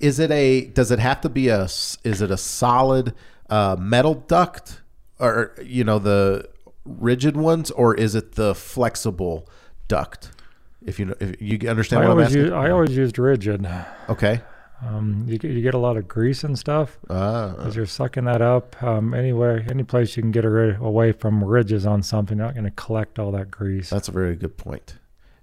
[0.00, 0.66] Is it a?
[0.66, 1.62] Does it have to be a?
[1.64, 3.14] s- Is it a solid
[3.48, 4.82] uh, metal duct,
[5.18, 6.48] or you know the
[6.84, 9.48] rigid ones, or is it the flexible
[9.88, 10.32] duct?
[10.84, 12.40] If you know, if you understand I what I'm asking.
[12.42, 13.66] use, I always used rigid.
[14.10, 14.40] okay.
[14.84, 18.24] Um, you get, you get a lot of grease and stuff Uh, because you're sucking
[18.24, 18.80] that up.
[18.82, 22.54] Um, anywhere, any place you can get ri- away from ridges on something, you're not
[22.54, 23.88] going to collect all that grease.
[23.90, 24.96] that's a very good point.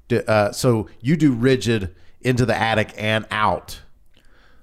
[0.07, 3.81] Do, uh, so you do rigid into the attic and out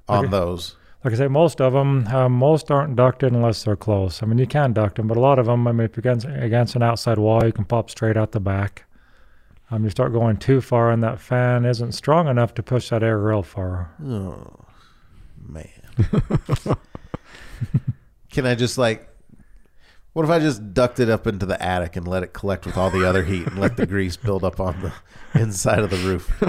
[0.08, 0.30] on Okay.
[0.30, 0.76] those.
[1.04, 4.22] like I say, most of them, um, most aren't ducted unless they're close.
[4.22, 6.02] I mean, you can duct them, but a lot of them, I mean, if you're
[6.02, 8.84] against, against an outside wall, you can pop straight out the back.
[9.70, 13.02] Um, you start going too far, and that fan isn't strong enough to push that
[13.02, 13.94] air real far.
[14.04, 14.66] Oh
[15.46, 15.68] man.
[18.30, 19.10] Can I just like
[20.12, 22.76] what if I just duct it up into the attic and let it collect with
[22.76, 24.92] all the other heat and let the grease build up on the
[25.40, 26.42] inside of the roof?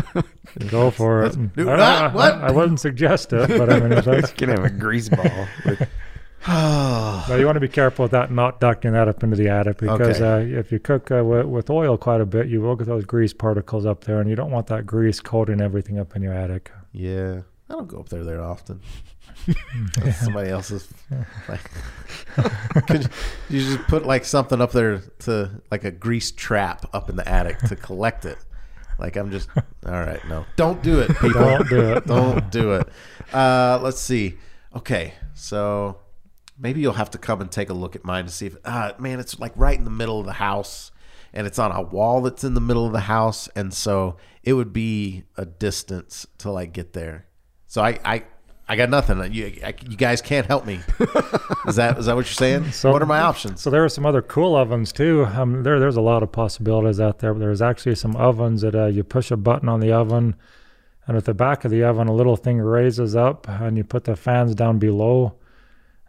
[0.69, 1.55] Go for it.
[1.55, 2.33] That's- I, ah, what?
[2.33, 5.47] I wouldn't suggest it, but I mean, if that's, can have a grease ball.
[7.27, 9.77] But you want to be careful with that, not ducting that up into the attic
[9.77, 10.53] because Okay.
[10.55, 13.05] uh, if you cook uh, with, with oil quite a bit, you will get those
[13.05, 16.33] grease particles up there, and you don't want that grease coating everything up in your
[16.33, 16.71] attic.
[16.91, 17.41] yeah.
[17.69, 18.81] I don't go up there there often.
[19.95, 20.89] That's Somebody else's
[21.47, 21.61] like
[22.87, 23.09] could
[23.49, 27.25] you just put like something up there to like a grease trap up in the
[27.25, 28.37] attic to collect it.
[28.99, 30.45] Like I'm just all right, no.
[30.57, 31.29] Don't do it, people.
[31.31, 32.05] Don't do it.
[32.05, 32.89] Don't do it.
[33.31, 34.37] Uh, let's see.
[34.75, 35.95] Okay, so
[36.61, 38.55] maybe you'll have to come and take a look at mine to see if.
[38.63, 40.91] Uh, man, it's like right in the middle of the house,
[41.33, 44.53] and it's on a wall that's in the middle of the house, and so it
[44.53, 47.25] would be a distance to like get there.
[47.67, 48.23] So I, I,
[48.67, 49.33] I got nothing.
[49.33, 50.75] You, I, you guys can't help me.
[51.67, 52.71] is that is that what you're saying?
[52.71, 53.61] So- what are my options?
[53.61, 55.25] So there are some other cool ovens too.
[55.25, 57.33] Um, there, there's a lot of possibilities out there.
[57.33, 60.35] There's actually some ovens that uh, you push a button on the oven,
[61.07, 64.03] and at the back of the oven, a little thing raises up, and you put
[64.03, 65.35] the fans down below,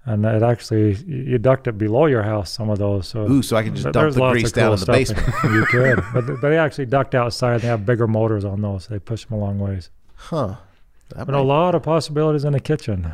[0.04, 2.50] and it actually you duct it below your house.
[2.50, 3.06] Some of those.
[3.08, 4.86] So Ooh, so I can just There- dump the grease of down cool in the
[4.86, 5.26] basement.
[5.44, 7.60] you could, but but they actually duct outside.
[7.60, 8.84] They have bigger motors on those.
[8.84, 9.90] So they push them a long ways.
[10.16, 10.56] Huh.
[11.14, 13.12] That But a lot of possibilities in the kitchen.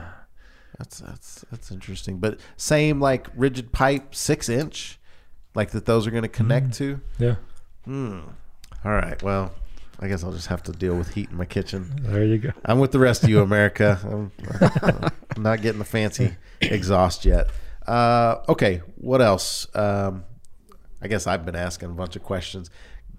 [0.79, 2.18] That's that's that's interesting.
[2.18, 4.98] But same like rigid pipe, six inch,
[5.55, 5.85] like that.
[5.87, 7.01] Those are going to connect to.
[7.18, 7.35] Yeah,
[7.85, 8.20] Hmm.
[8.85, 9.20] All right.
[9.22, 9.53] Well,
[10.00, 11.90] I guess I'll just have to deal with heat in my kitchen.
[12.02, 12.50] there you go.
[12.64, 13.98] I'm with the rest of you, America.
[14.04, 17.48] I'm, I'm not getting the fancy exhaust yet.
[17.87, 18.82] Uh, okay.
[18.96, 19.66] What else?
[19.74, 20.24] Um,
[21.02, 22.70] I guess I've been asking a bunch of questions.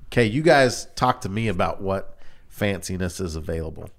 [0.07, 2.17] Okay, you guys talk to me about what
[2.55, 3.89] fanciness is available.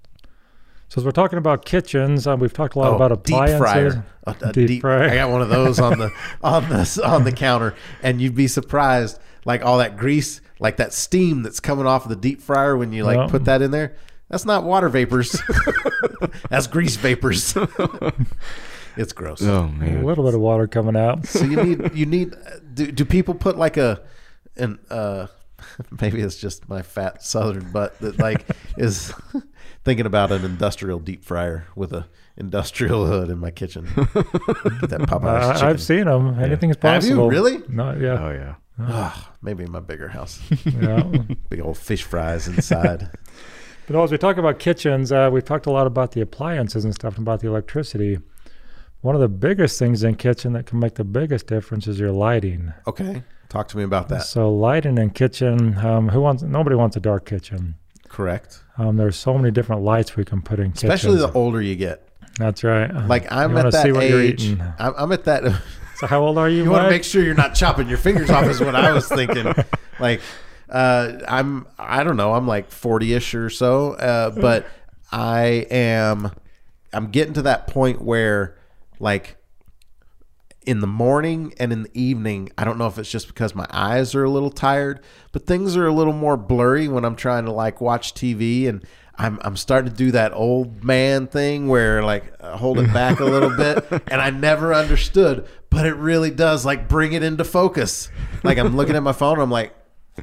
[0.89, 4.03] So as we're talking about kitchens, um, we've talked a lot Oh, about deep fryer.
[4.27, 5.03] A, a Deep deep, fryer.
[5.09, 6.11] I got one of those on the
[6.43, 10.93] on the on the counter, and you'd be surprised, like all that grease, like that
[10.93, 13.27] steam that's coming off of the deep fryer when you like Yeah.
[13.27, 13.97] put that in there.
[14.29, 15.35] That's not water vapors.
[16.49, 17.53] that's grease vapors.
[18.97, 19.41] it's gross.
[19.41, 21.25] Oh man, A little bit of water coming out.
[21.25, 22.33] So you need you need.
[22.73, 24.01] Do, do people put like a
[24.55, 25.27] an uh
[26.01, 28.45] maybe it's just my fat southern butt that like
[28.77, 29.13] is
[29.83, 32.05] thinking about an industrial deep fryer with a
[32.37, 33.85] industrial hood in my kitchen.
[33.95, 34.05] Get
[34.89, 35.67] that Popeye's I, chicken.
[35.67, 36.39] I've seen them.
[36.39, 37.09] Anything's Have you?
[37.15, 37.29] possible.
[37.29, 37.61] Really?
[37.67, 38.55] No, yeah, Oh yeah.
[38.79, 40.41] Ah, maybe in my bigger house.
[40.65, 41.03] yeah.
[41.49, 43.09] Big old fish fries inside.
[43.87, 46.93] But as we talk about kitchens, uh, we've talked a lot about the appliances and
[46.93, 48.19] stuff, and about the electricity.
[49.01, 52.11] One of the biggest things in kitchen that can make the biggest difference is your
[52.11, 52.71] lighting.
[52.87, 53.23] Okay.
[53.49, 54.23] Talk to me about that.
[54.23, 56.41] So lighting in kitchen, um, who wants?
[56.43, 57.75] Nobody wants a dark kitchen.
[58.07, 58.61] Correct.
[58.77, 61.33] Um, there's so many different lights we can put in Especially kitchens.
[61.33, 62.07] the older you get.
[62.37, 62.93] That's right.
[63.07, 64.55] Like I'm You at that see what you're age.
[64.79, 65.43] I'm, I'm at that.
[66.01, 66.63] So how old are you?
[66.63, 69.07] You want to make sure you're not chopping your fingers off, is what I was
[69.07, 69.53] thinking.
[69.99, 70.19] Like,
[70.67, 74.65] uh, I'm, I don't know, I'm like 40 ish or so, uh, but
[75.11, 76.31] I am,
[76.91, 78.57] I'm getting to that point where,
[78.99, 79.37] like,
[80.65, 83.67] in the morning and in the evening, I don't know if it's just because my
[83.69, 85.01] eyes are a little tired,
[85.33, 88.83] but things are a little more blurry when I'm trying to like watch TV and
[89.17, 93.19] I'm I'm starting to do that old man thing where like I hold it back
[93.19, 97.43] a little bit and I never understood, but it really does like bring it into
[97.43, 98.09] focus.
[98.43, 99.73] Like I'm looking at my phone, I'm like,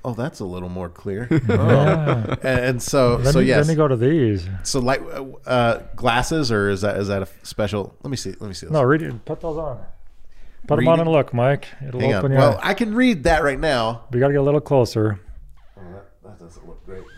[0.05, 1.27] oh, that's a little more clear.
[1.31, 1.37] Oh.
[1.49, 2.35] Yeah.
[2.43, 4.47] And, and so Then, so you, yes, then you go to these.
[4.63, 5.03] so like
[5.47, 7.97] uh, glasses or is that is that a special?
[8.05, 8.31] Let me see.
[8.39, 8.67] Let me see.
[8.67, 8.73] This.
[8.73, 9.25] No, read it.
[9.25, 9.85] Put those on.
[10.67, 11.67] Put them on and look, Mike.
[11.87, 12.39] It'll Hang open on.
[12.39, 12.41] your.
[12.51, 14.05] Well, I can read that right now.
[14.13, 15.19] we got to get a little closer.
[15.79, 17.05] Oh, that, that doesn't look great.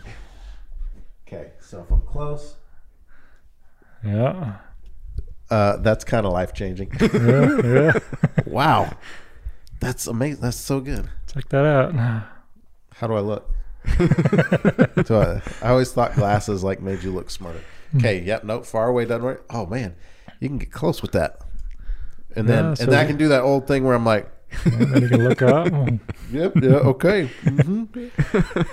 [1.27, 2.55] Okay, so if I'm close,
[4.05, 4.55] Yeah.
[5.51, 6.89] Uh, that's kind of life changing.
[7.01, 7.99] yeah, yeah.
[8.45, 8.89] wow,
[9.81, 10.41] that's amazing.
[10.41, 11.09] That's so good.
[11.31, 11.93] Check that out.
[12.93, 13.53] How do I look?
[15.05, 17.61] so I, I always thought glasses like made you look smarter.
[17.97, 19.45] Okay, yep, nope, far away doesn't work.
[19.49, 19.95] Oh man,
[20.39, 21.41] you can get close with that.
[22.35, 24.31] And then Yeah, so and then I can do that old thing where I'm like,
[24.65, 25.67] then you can look up.
[26.31, 27.27] yep, yeah, okay.
[27.43, 27.83] hmm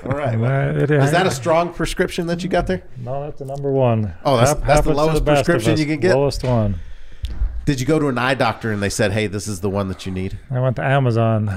[0.04, 0.38] All right.
[0.38, 2.82] Well, that- it- is that a strong prescription that you got there?
[2.96, 4.14] No, that's the number one.
[4.24, 5.80] Oh, that's- that's the lowest of prescription us.
[5.80, 6.14] you can get?
[6.14, 6.76] Lowest one.
[7.64, 9.88] Did you go to an eye doctor and they said, "Hey, this is the one
[9.88, 10.38] that you need"?
[10.50, 11.50] I went to Amazon.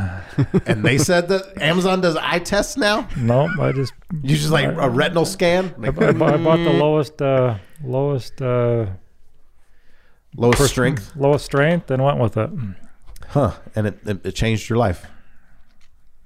[0.66, 3.08] And they said that Amazon does eye tests now.
[3.16, 6.74] Nope, I just You just like a retinal scan, I, I bu- I bought the
[6.74, 8.88] lowest uh, lowest uh,
[10.36, 12.50] lowest pers- strength, lowest strength, and went with it.
[13.32, 13.52] Huh?
[13.76, 15.06] And it, it, it changed your life.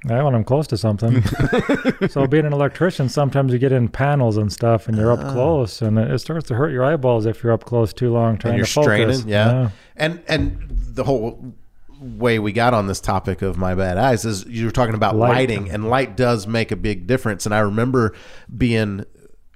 [0.08, 1.24] I when I'm close to something.
[2.10, 5.32] so being an electrician, sometimes you get in panels and stuff, and you're up Ah.
[5.32, 8.60] close, and it starts to hurt your eyeballs if you're up close too long trying
[8.60, 8.84] to focus.
[9.18, 9.70] straining, yeah.
[9.96, 11.56] And and the whole
[12.00, 15.16] way we got on this topic of my bad eyes is you were talking about
[15.16, 15.30] Light.
[15.30, 17.48] lighting, and light does make a big difference.
[17.48, 18.14] And I remember
[18.56, 19.06] being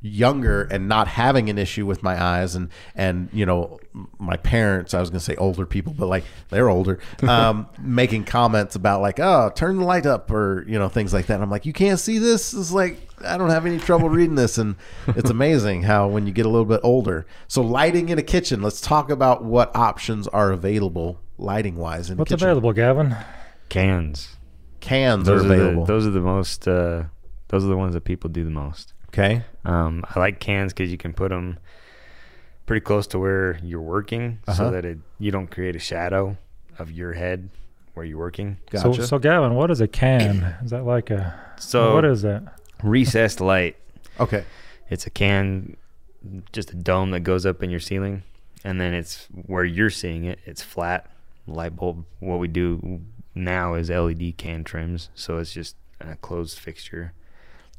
[0.01, 3.79] younger and not having an issue with my eyes and and you know
[4.17, 8.23] my parents i was going to say older people but like they're older um making
[8.23, 11.43] comments about like oh turn the light up or you know things like that and
[11.43, 14.57] i'm like you can't see this it's like i don't have any trouble reading this
[14.57, 14.75] and
[15.07, 18.61] it's amazing how when you get a little bit older so lighting in a kitchen
[18.61, 23.15] let's talk about what options are available lighting wise in What's kitchen available, Gavin?
[23.69, 24.35] Cans.
[24.79, 26.67] cans Those are are available the those are the most.
[26.67, 27.05] Uh,
[27.47, 28.93] those are the ones that people do the most.
[29.09, 31.59] Okay Um, I like cans because you can put them
[32.65, 34.57] pretty close to where you're working, Uh-huh.
[34.57, 36.37] so that it you don't create a shadow
[36.77, 37.49] of your head
[37.93, 38.57] where you're working.
[38.71, 40.55] gotcha So, so Gavin, what is a can?
[40.63, 42.43] Is that like a So what is that?
[42.83, 43.75] recessed light?
[44.19, 44.43] okay
[44.89, 45.75] It's a can,
[46.53, 48.23] just a dome that goes up in your ceiling,
[48.63, 50.39] and then it's where you're seeing it.
[50.45, 51.09] It's flat
[51.47, 52.05] light bulb.
[52.19, 53.01] What we do
[53.35, 57.13] now is LED can trims, so it's just a closed fixture.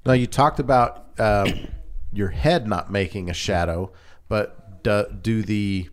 [0.05, 1.69] Now you talked about um,
[2.13, 3.93] your head not making a shadow,
[4.29, 5.91] but do, do the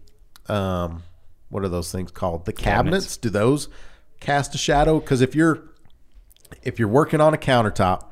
[0.47, 1.03] um,
[1.49, 2.45] what are those things called?
[2.45, 3.05] The cabinets.
[3.05, 3.17] Cabinets.
[3.17, 3.69] Do those
[4.19, 4.99] cast a shadow?
[4.99, 5.63] Because if you're
[6.63, 8.05] if you're working on a countertop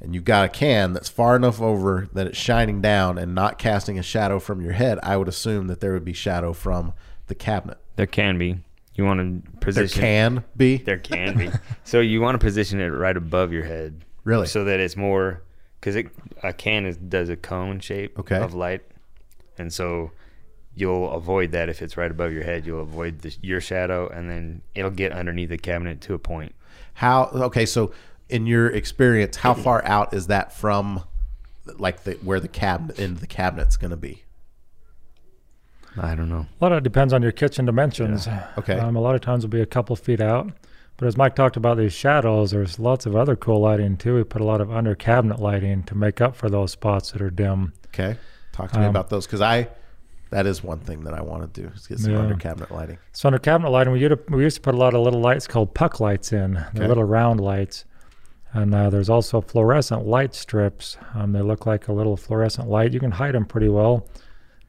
[0.00, 3.58] and you've got a can that's far enough over that it's shining down and not
[3.58, 6.94] casting a shadow from your head, I would assume that there would be shadow from
[7.26, 7.78] the cabinet.
[7.96, 8.58] There can be.
[8.94, 10.00] You want to position.
[10.00, 10.76] There can be.
[10.78, 11.50] There can be.
[11.84, 14.04] so you want to position it right above your head.
[14.30, 14.46] Really?
[14.46, 15.42] So that it's more
[15.80, 16.06] because it
[16.44, 18.36] a can is, does a cone shape Okay.
[18.36, 18.82] of light,
[19.58, 20.12] and so
[20.72, 22.64] you'll avoid that if it's right above your head.
[22.64, 26.54] You'll avoid the, your shadow, and then it'll get underneath the cabinet to a point.
[26.94, 27.92] How okay, so
[28.28, 31.02] in your experience, how far out is that from
[31.78, 34.22] like the where the cabinet in the cabinet's going to be?
[36.00, 36.46] I don't know.
[36.60, 38.28] A lot of it depends on your kitchen dimensions.
[38.56, 38.78] Okay.
[38.78, 40.52] Um, a lot of times it'll be a couple feet out.
[41.00, 44.16] But as Mike talked about these shadows, there's lots of other cool lighting too.
[44.16, 47.22] We put a lot of under cabinet lighting to make up for those spots that
[47.22, 47.72] are dim.
[47.86, 48.18] Okay.
[48.52, 49.68] Talk to me Um, about those because I
[50.28, 52.18] that is one thing that I want to do is get some Yeah.
[52.20, 52.98] under cabinet lighting.
[53.12, 55.20] So under cabinet lighting, we used, to, we used to put a lot of little
[55.22, 56.58] lights called puck lights in.
[56.58, 56.86] Okay.
[56.86, 57.86] little round lights.
[58.52, 60.98] And uh, there's also fluorescent light strips.
[61.14, 62.92] Um, they look like a little fluorescent light.
[62.92, 64.06] You can hide them pretty well.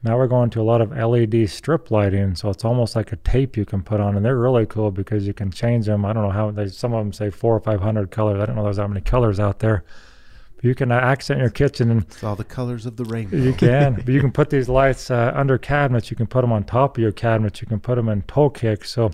[0.04, 3.16] Now we're going to a lot of LED strip lighting, so it's almost like a
[3.16, 6.04] tape you can put on, and they're really cool because you can change them.
[6.04, 6.68] I don't know how they.
[6.68, 8.40] Some of them say four or five hundred colors.
[8.40, 9.84] I don't know there's that many colors out there.
[10.56, 13.36] But you can uh, accent your kitchen and It's all the colors of the rainbow.
[13.36, 16.10] you can, but you can put these lights uh, under cabinets.
[16.10, 17.60] You can put them on top of your cabinets.
[17.60, 18.90] You can put them in toe kicks.
[18.90, 19.12] So,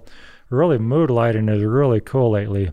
[0.48, 2.70] really, mood lighting is really cool lately.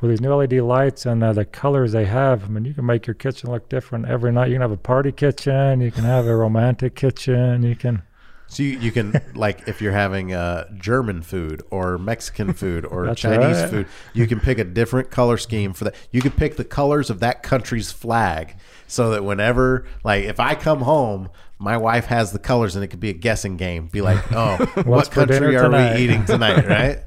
[0.00, 2.84] With these new LED lights and uh, the colors they have, I mean, you can
[2.84, 4.48] make your kitchen look different every night.
[4.48, 5.80] You can have a party kitchen.
[5.80, 7.62] You can have a romantic kitchen.
[7.62, 8.02] You can.
[8.48, 13.14] So you, you can like if you're having uh, German food or Mexican food or
[13.14, 13.70] Chinese right.
[13.70, 15.94] food, you can pick a different color scheme for that.
[16.10, 18.56] You can pick the colors of that country's flag,
[18.86, 22.88] so that whenever like if I come home, my wife has the colors, and it
[22.88, 23.86] could be a guessing game.
[23.86, 25.94] Be like, oh, what country are tonight?
[25.94, 26.66] we eating tonight?
[26.66, 27.00] Right?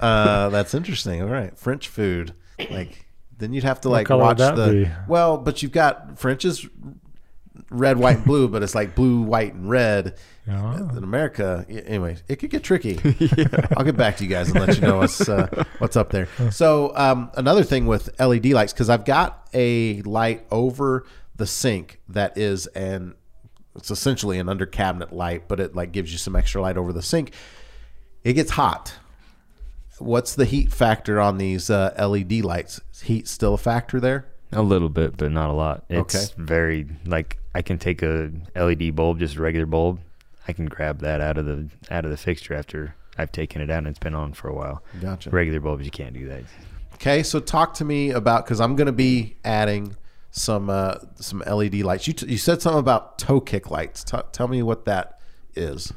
[0.00, 1.22] Uh, that's interesting.
[1.22, 2.34] All right, French food.
[2.70, 3.06] Like
[3.38, 4.90] then you'd have to like watch the be?
[5.08, 6.68] well, but you've got French is
[7.70, 10.16] red, white, and blue, but it's like blue, white, and red.
[10.46, 10.88] Yeah.
[10.96, 12.98] In America, anyway, it could get tricky.
[13.76, 16.28] I'll get back to you guys and let you know what's uh, what's up there.
[16.50, 22.00] So um, another thing with LED lights, because I've got a light over the sink
[22.08, 23.14] that is an
[23.76, 26.92] it's essentially an under cabinet light, but it like gives you some extra light over
[26.92, 27.32] the sink.
[28.24, 28.94] It gets hot.
[30.00, 32.80] What's the heat factor on these uh, LED lights?
[32.92, 34.26] Is heat still a factor there?
[34.52, 35.84] A little bit, but not a lot.
[35.88, 36.26] It's Okay.
[36.36, 40.00] very like I can take a LED bulb, just a regular bulb.
[40.48, 43.70] I can grab that out of the out of the fixture after I've taken it
[43.70, 44.82] out and it's been on for a while.
[45.00, 45.30] Gotcha.
[45.30, 46.42] Regular bulbs, you can't do that.
[46.94, 49.96] Okay, so talk to me about because I'm going to be adding
[50.32, 52.06] some uh, some LED lights.
[52.08, 54.02] You, t- you said something about toe kick lights.
[54.04, 55.18] T- tell me what that
[55.54, 55.92] is.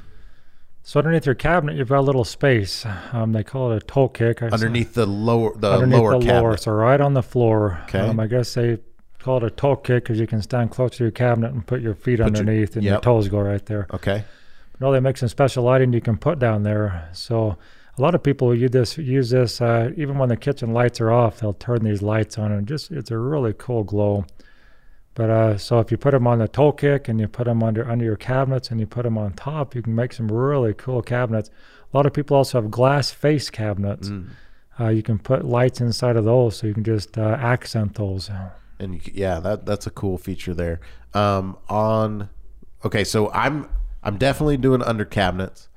[0.86, 2.86] So underneath your cabinet, you've got a little space.
[3.14, 4.44] Um, they call it a toe kick.
[4.44, 6.42] I- Underneath the lower the underneath lower the cabinet.
[6.42, 7.80] lower, so right on the floor.
[7.86, 8.00] Okay.
[8.00, 8.80] Um, I guess they
[9.20, 11.80] call it a toe kick because you can stand close to your cabinet and put
[11.82, 13.88] your feet your- underneath, and your toes go right there.
[13.94, 14.26] Okay.
[14.82, 17.08] No, they make some special lighting you can put down there.
[17.14, 17.56] So
[17.98, 18.98] a lot of people use this.
[18.98, 21.40] Use this uh, even when the kitchen lights are off.
[21.40, 24.26] They'll turn these lights on, and just it's a really cool glow.
[25.16, 27.62] But uh, so if you put them on the toe kick and you put them
[27.62, 30.74] under under your cabinets and you put them on top, you can make some really
[30.74, 31.50] cool cabinets.
[31.94, 34.10] A lot of people also have glass face cabinets.
[34.10, 34.30] Mm.
[34.80, 38.32] Uh, you can put lights inside of those, so you can just uh, accent those.
[38.80, 40.80] And you, yeah, that that's a cool feature there.
[41.14, 42.30] Um, on
[42.84, 43.70] okay, so I'm
[44.02, 45.70] I'm definitely doing under cabinets.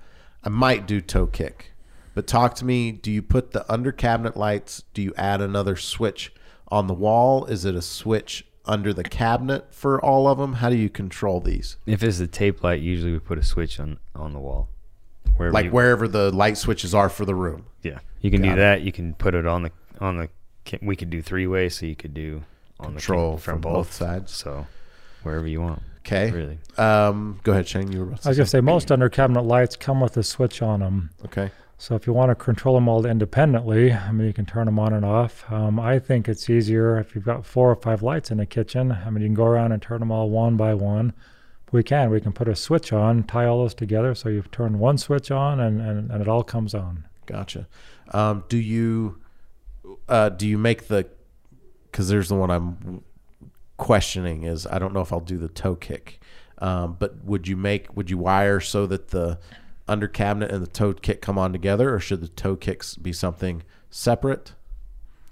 [0.43, 1.73] I might do toe kick,
[2.15, 2.91] but talk to me.
[2.91, 4.85] Do you put the under cabinet lights?
[4.95, 6.33] Do you add another switch
[6.69, 7.45] on the wall?
[7.45, 10.55] Is it a switch under the cabinet for all of them?
[10.55, 11.77] How do you control these?
[11.87, 14.69] If it's a tape light, usually we put a switch on on the wall.
[15.37, 17.67] Wherever Like you- wherever the light switches are for the room.
[17.83, 18.57] Yeah, you can Got do it.
[18.57, 18.83] that.
[18.83, 20.29] You can put it on the on the.
[20.83, 22.43] We could do three way, so you could do
[22.81, 24.33] on Control the ki- from both sides.
[24.33, 24.67] So
[25.23, 26.31] wherever you want, Okay.
[26.31, 26.59] really.
[26.77, 27.93] Um, go ahead, Shane.
[27.93, 30.17] You were about to I was say gonna say most under cabinet lights come with
[30.17, 31.11] a switch on them.
[31.25, 31.51] Okay.
[31.79, 34.79] So if you want to control them all independently, I mean, you can turn them
[34.79, 35.51] on and off.
[35.53, 38.93] Um, I think it's easier if you've got four or five lights in the kitchen.
[38.93, 41.13] I mean, you can go around and turn them all one by one.
[41.73, 42.11] We can.
[42.11, 45.31] We can put a switch on, tie all those together, so you turn one switch
[45.31, 47.07] on, and, and, and it all comes on.
[47.27, 47.67] Gotcha.
[48.13, 49.21] Um, do you
[50.09, 51.07] uh, do you make the
[51.91, 53.03] because there's the one I'm
[53.77, 56.21] questioning is I don't know if I'll do the toe kick,
[56.59, 59.39] um, but would you make would you wire so that the
[59.89, 63.13] under cabinet and the toe kick come on together, or should the toe kicks be
[63.13, 64.53] something separate?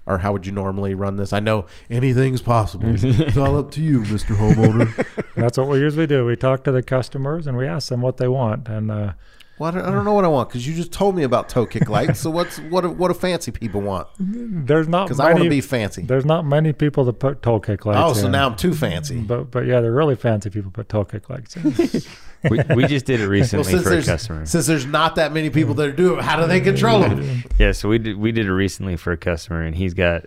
[0.07, 1.33] Or how would you normally run this?
[1.33, 2.89] I know anything's possible.
[2.93, 4.95] it's all up to you, Mister Homeowner.
[5.35, 6.25] And that's what we usually do.
[6.25, 8.67] We talk to the customers and we ask them what they want.
[8.67, 9.13] And uh,
[9.57, 11.47] Well, I don't, I don't know what I want because you just told me about
[11.47, 12.19] toe kick lights.
[12.19, 14.07] So what's what do, what do fancy people want?
[14.19, 16.01] there's not Because I want to be fancy.
[16.01, 17.99] there's not many people that put toe kick lights.
[18.01, 18.33] Oh, so in.
[18.33, 19.17] now I'm too fancy.
[19.19, 21.55] But but yeah, they're really fancy people put toe kick lights.
[21.55, 21.73] In.
[22.47, 24.45] We, we just did it recently since for a there's customer.
[24.45, 27.43] since there's not that many people that do it, how do they control them?
[27.57, 30.25] Yeah, so we did we did it recently for a customer, and he's got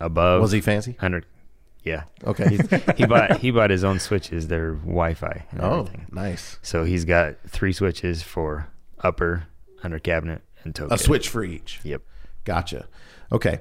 [0.00, 0.40] above.
[0.40, 0.92] Was he fancy?
[0.98, 1.26] Hundred.
[1.84, 2.48] Yeah, Okay.
[2.48, 4.46] He's, he bought he bought his own switches.
[4.48, 6.06] They're Wi-Fi and oh, everything.
[6.12, 6.58] nice.
[6.62, 8.68] So he's got three switches for
[9.00, 9.48] upper,
[9.82, 10.86] under cabinet, and toe.
[10.90, 11.80] A switch for each.
[11.82, 12.02] Yep.
[12.44, 12.86] Gotcha.
[13.32, 13.60] Okay.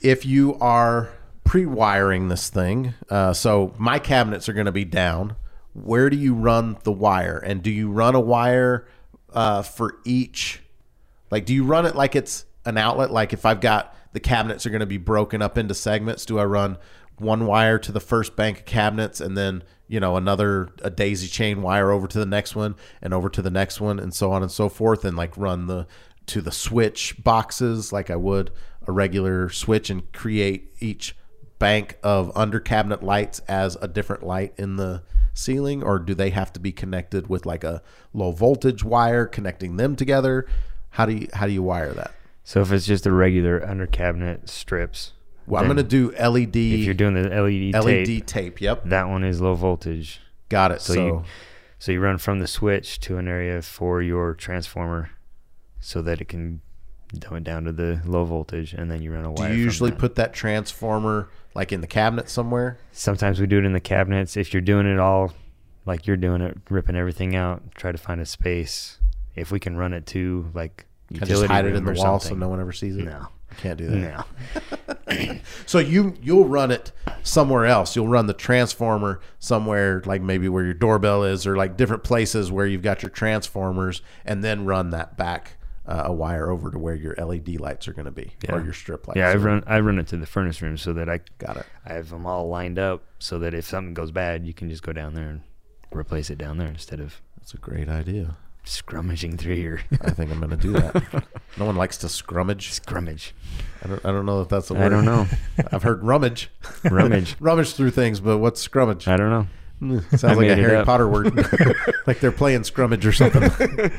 [0.00, 1.10] If you are
[1.44, 5.36] pre-wiring this thing, uh, so my cabinets are going to be down.
[5.74, 8.88] Where do you run the wire, and do you run a wire
[9.32, 10.60] uh, for each?
[11.30, 13.12] Like, do you run it like it's an outlet?
[13.12, 16.38] Like, if I've got the cabinets are going to be broken up into segments, do
[16.38, 16.78] I run
[17.20, 21.26] one wire to the first bank of cabinets and then you know another a daisy
[21.26, 24.30] chain wire over to the next one and over to the next one and so
[24.32, 25.86] on and so forth and like run the
[26.26, 28.50] to the switch boxes like I would
[28.86, 31.16] a regular switch and create each
[31.58, 35.02] bank of under cabinet lights as a different light in the
[35.34, 39.76] ceiling or do they have to be connected with like a low voltage wire connecting
[39.76, 40.46] them together?
[40.90, 42.12] How do you how do you wire that?
[42.44, 45.12] So if it's just a regular under cabinet strips,
[45.48, 48.84] well i'm going to do led If you're doing the LED, led tape, tape yep
[48.84, 50.20] that one is low voltage.
[50.48, 51.24] got it So so, you-
[51.78, 55.10] So you run from the switch to an area for your transformer,
[55.80, 56.60] so that it can
[57.16, 59.62] dumb it down to the low voltage, and then you run a wire do you
[59.64, 59.98] usually that.
[59.98, 64.36] put that transformer like in the cabinet somewhere Sometimes we do it in the cabinets.
[64.36, 65.32] If you're doing it all
[65.86, 68.98] like you're doing it, ripping everything out, try to find a space.
[69.34, 71.92] If we can run it to like Can I utility just hide it in the
[71.92, 73.28] wall so no one ever sees it No,
[73.58, 74.24] can't do that
[75.08, 75.38] no.
[75.66, 76.92] So you you'll run it
[77.22, 77.96] somewhere else.
[77.96, 82.50] You'll run the transformer somewhere like maybe where your doorbell is or like different places
[82.50, 86.78] where you've got your transformers and then run that back uh, a wire over to
[86.78, 89.16] where your LED lights are going to be or your strip lights.
[89.16, 91.66] Yeah, I run I run it to the furnace room so that I Got it.
[91.84, 94.82] I have them all lined up so that if something goes bad, you can just
[94.82, 95.42] go down there and
[95.90, 98.36] replace it down there instead of That's a great idea.
[98.68, 99.80] Scrummaging through here.
[100.02, 101.24] I think I'm going to do that.
[101.58, 102.80] no one likes to scrummage.
[102.80, 103.32] scrummage.
[103.84, 104.82] I don't, I don't know if that's a word.
[104.84, 105.26] I don't know.
[105.72, 106.50] I've heard rummage.
[106.84, 107.36] Rummage.
[107.40, 109.08] rummage through things, but what's scrummage?
[109.08, 109.46] I don't know.
[109.80, 110.86] Mm, Sounds I like a Harry up.
[110.86, 111.34] Potter word.
[112.06, 113.90] like they're playing scrummage or something.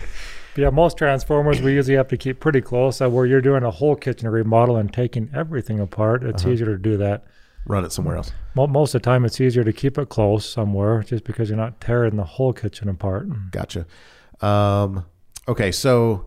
[0.58, 3.00] Yeah, most transformers we usually have to keep pretty close.
[3.02, 6.52] Uh, where you're doing a whole kitchen remodel and taking everything apart, it's Uh-huh.
[6.52, 7.24] easier to do that.
[7.66, 8.32] run it somewhere else.
[8.56, 11.80] Most of the time, it's easier to keep it close somewhere, just because you're not
[11.80, 13.28] tearing the whole kitchen apart.
[13.52, 13.86] Gotcha.
[14.42, 15.06] Um,
[15.48, 16.26] okay, so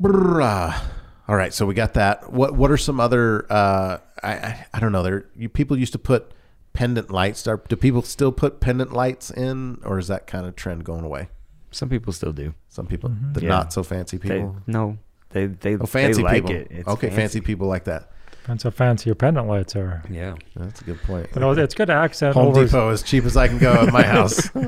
[0.00, 0.80] brr, uh,
[1.28, 2.32] all right, so we got that.
[2.32, 3.46] What what are some other?
[3.50, 5.02] Uh, I, I I don't know.
[5.02, 6.32] There you, people used to put
[6.72, 7.46] pendant lights.
[7.46, 11.04] Are, do people still put pendant lights in, or is that kind of trend going
[11.04, 11.28] away?
[11.70, 12.54] Some people still do.
[12.68, 13.48] Some people, the Yeah.
[13.48, 14.56] not so fancy They, people.
[14.66, 14.96] no,
[15.30, 16.50] they they, oh, fancy they like people.
[16.52, 16.68] it.
[16.70, 17.40] It's okay, fancy.
[17.40, 18.10] people like that.
[18.42, 20.02] Depends how fancy your pendant lights are.
[20.10, 20.34] Yeah.
[20.56, 21.28] That's a good point.
[21.34, 22.64] But no, it's good to accent Home over.
[22.64, 24.50] Depot as cheap as I can go at my house.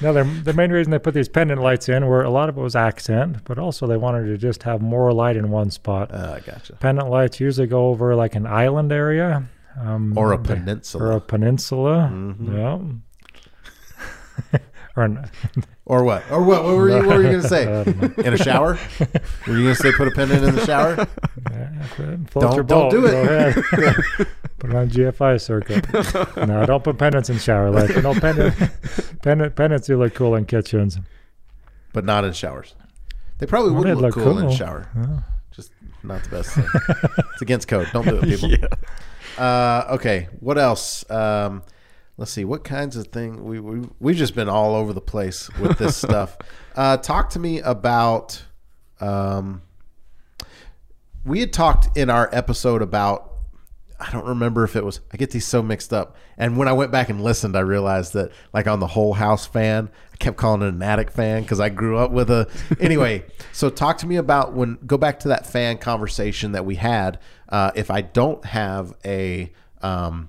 [0.00, 2.56] No, the the main reason they put these pendant lights in were a lot of
[2.56, 6.14] it was accent, but also they wanted to just have more light in one spot.
[6.14, 6.74] uh, gotcha.
[6.74, 11.04] pendant lights usually go over like an island area, um, Or a they- peninsula.
[11.04, 12.10] or a peninsula.
[12.12, 13.02] Mhm.
[14.52, 14.58] Yeah.
[14.96, 15.28] or an,
[15.88, 16.22] Or what?
[16.30, 16.64] Or what?
[16.64, 17.62] What were you, what were you going to say?
[17.80, 18.24] I don't know.
[18.24, 18.78] In a shower?
[19.46, 21.08] Were you going to say put a pendant in the shower?
[21.50, 23.54] Yeah, Don't- don't do it.
[24.58, 25.86] Put it on GFI circuit.
[26.48, 27.70] no, don't put pendants in shower.
[27.70, 28.56] Like you know, pendant,
[29.22, 30.98] pendant, pendants do look cool in kitchens.
[31.92, 32.74] But not in showers.
[33.38, 34.54] They probably would look, look cool, in cool.
[34.56, 34.88] shower.
[34.96, 35.20] Yeah.
[35.52, 35.70] Just
[36.02, 36.66] not the best thing.
[37.32, 37.88] it's against code.
[37.92, 38.50] Don't do it, people.
[39.38, 40.26] Uh, okay.
[40.40, 41.08] What else?
[41.08, 41.62] Um,
[42.18, 42.44] let's see.
[42.44, 45.96] What kinds of thing we we we've just been all over the place with this
[46.06, 46.36] stuff.
[46.76, 48.44] Uh, talk to me about.
[49.00, 49.62] Um,
[51.24, 53.24] we had talked in our episode about.
[54.00, 55.00] I don't remember if it was.
[55.12, 56.16] I get these so mixed up.
[56.36, 59.44] And when I went back and listened, I realized that, like on the Whole House
[59.44, 62.48] fan, I kept calling it an attic fan because I grew up with a.
[62.80, 64.78] Anyway, so talk to me about when.
[64.86, 67.18] Go back to that fan conversation that we had.
[67.48, 69.52] Uh, if I don't have a
[69.82, 70.28] um,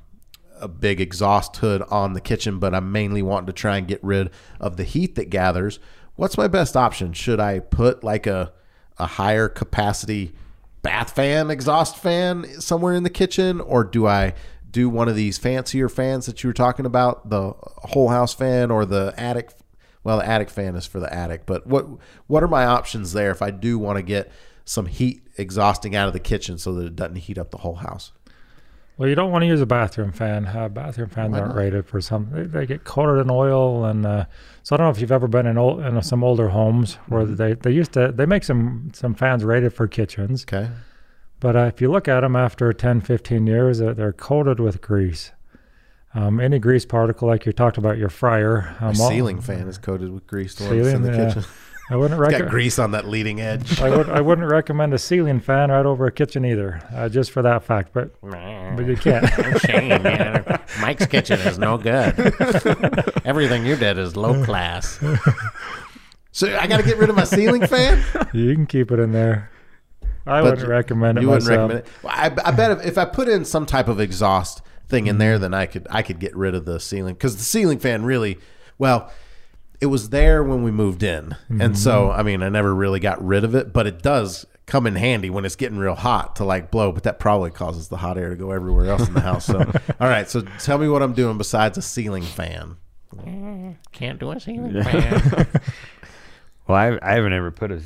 [0.60, 4.03] a big exhaust hood on the kitchen, but I'm mainly wanting to try and get
[4.03, 4.30] rid
[4.60, 5.80] of the heat that gathers.
[6.16, 7.14] What's my best option?
[7.14, 8.53] Should I put like a
[8.97, 10.34] a higher capacity
[10.82, 14.34] bath fan, exhaust fan somewhere in the kitchen, or do I
[14.70, 18.70] do one of these fancier fans that you were talking about, the whole house fan
[18.70, 19.51] or the attic?
[20.03, 21.88] Well, the attic fan is for the attic, but what
[22.28, 24.32] what are my options there if I do want to get
[24.66, 27.76] some heat exhausting out of the kitchen so that it doesn't heat up the whole
[27.76, 28.12] house?
[28.99, 30.45] Well, you don't want to use a bathroom fan.
[30.45, 31.61] Uh, bathroom fans Why aren't not?
[31.61, 32.27] rated for some.
[32.33, 34.25] They, they get coated in oil, and uh,
[34.61, 37.23] so I don't know if you've ever been in, old, in some older homes where
[37.23, 37.35] Mm-hmm.
[37.35, 40.69] they, they used to they make some some fans rated for kitchens, Okay.
[41.39, 44.81] but uh, if you look at them after 10, 15 years, they're, they're coated with
[44.81, 45.31] grease.
[46.13, 49.77] Um, any grease particle, like you talked about your fryer, um, all- ceiling fan is
[49.77, 51.43] coated with grease one in the kitchen.
[51.91, 52.51] I wouldn't It's got recommend.
[52.51, 53.81] grease on that leading edge.
[53.81, 57.31] I would I wouldn't recommend a ceiling fan right over a kitchen either, uh, just
[57.31, 57.93] for that fact.
[57.93, 59.27] But but you can't.
[59.61, 60.59] Shame, man.
[60.81, 62.13] Mike's kitchen is no good.
[63.25, 64.99] Everything you did is low class.
[66.31, 68.03] So I got to get rid of my ceiling fan.
[68.33, 69.49] you can keep it in there.
[70.27, 71.71] I But wouldn't recommend it You wouldn't myself.
[71.71, 71.91] recommend it.
[72.03, 75.17] Well, I, I bet if, if I put in some type of exhaust thing in
[75.17, 78.03] there, then I could I could get rid of the ceiling because the ceiling fan
[78.05, 78.37] really,
[78.77, 79.11] well,
[79.82, 82.19] it was there when we moved in, and so mm-hmm.
[82.19, 85.30] I mean I never really got rid of it, but it does come in handy
[85.30, 86.91] when it's getting real hot to like blow.
[86.91, 89.45] But that probably causes the hot air to go everywhere else in the house.
[89.45, 89.59] So
[89.99, 92.77] all right, so tell me what I'm doing besides a ceiling fan.
[93.91, 95.47] Can't do a ceiling fan.
[96.67, 97.82] Well, I, I haven't ever put a.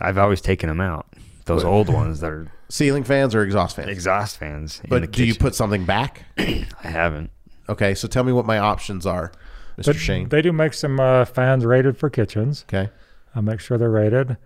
[0.00, 1.06] I've always taken them out.
[1.44, 3.88] Those old ones that are Ceiling fans or exhaust fans?
[3.88, 4.80] exhaust fans.
[4.88, 6.24] But do you put something back?
[6.38, 7.30] I haven't.
[7.68, 9.30] Okay, so tell me what my options are,
[9.78, 9.86] Mr.
[9.86, 10.28] But Shane.
[10.28, 12.64] They do make some uh, fans rated for kitchens.
[12.68, 12.90] Okay.
[13.34, 14.36] I'll make sure they're rated.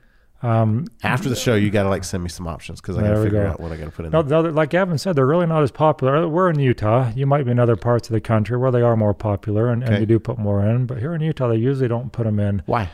[0.42, 3.14] Um, After the show, you got to like send me some options because I got
[3.14, 3.50] to figure go.
[3.50, 4.12] out what I got to put in.
[4.12, 4.42] no, there.
[4.42, 6.28] no, like Gavin said, they're really not as popular.
[6.28, 7.10] We're in Utah.
[7.16, 9.82] You might be in other parts of the country where they are more popular and,
[9.82, 9.92] Okay.
[9.94, 10.86] and you do put more in.
[10.86, 12.62] But here in Utah, they usually don't put them in.
[12.66, 12.90] Why?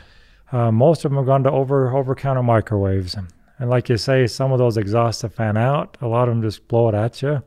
[0.53, 3.17] Uh, most of them have gone to over over counter microwaves,
[3.59, 5.97] and like you say, some of those exhaust the fan out.
[6.01, 7.43] A lot of them just blow it at you.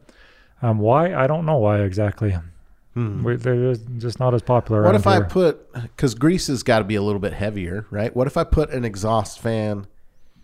[0.61, 1.13] Um, why?
[1.13, 2.35] I don't know why exactly.
[2.95, 4.79] We, they're just- just not as popular.
[4.81, 4.85] Hmm.
[4.85, 7.85] What around if I put because grease has got to be a little bit heavier,
[7.91, 8.15] right?
[8.15, 9.87] What if I put an exhaust fan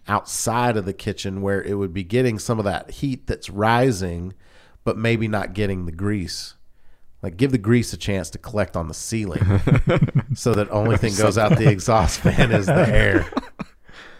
[0.07, 4.33] outside of the kitchen where it would be getting some of that heat that's rising,
[4.83, 6.55] but maybe not getting the grease?
[7.21, 9.43] Like give the grease a chance to collect on the ceiling,
[10.33, 13.25] so that only thing goes out the exhaust fan is the air.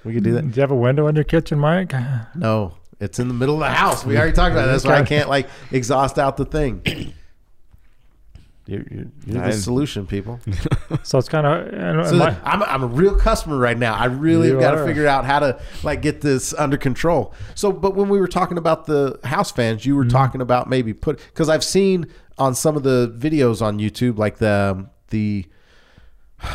[0.04, 0.42] We could do that.
[0.50, 1.94] Do you have a window in your kitchen, Mike?
[2.34, 4.04] No, it's in the middle of the house.
[4.04, 4.72] We already talked about that.
[4.72, 7.14] That's why I can't like exhaust out the thing.
[8.68, 10.40] You're, you're, you're the solution, people.
[11.04, 12.08] So it's kind of.
[12.10, 13.96] So and I'm, I'm a real customer right now.
[13.96, 17.34] I really have got to figure out how to like get this under control.
[17.56, 20.10] So, but when we were talking about the house fans, you were Mm-hmm.
[20.12, 22.08] talking about maybe put because I've seen
[22.38, 25.46] on some of the videos on YouTube, like the the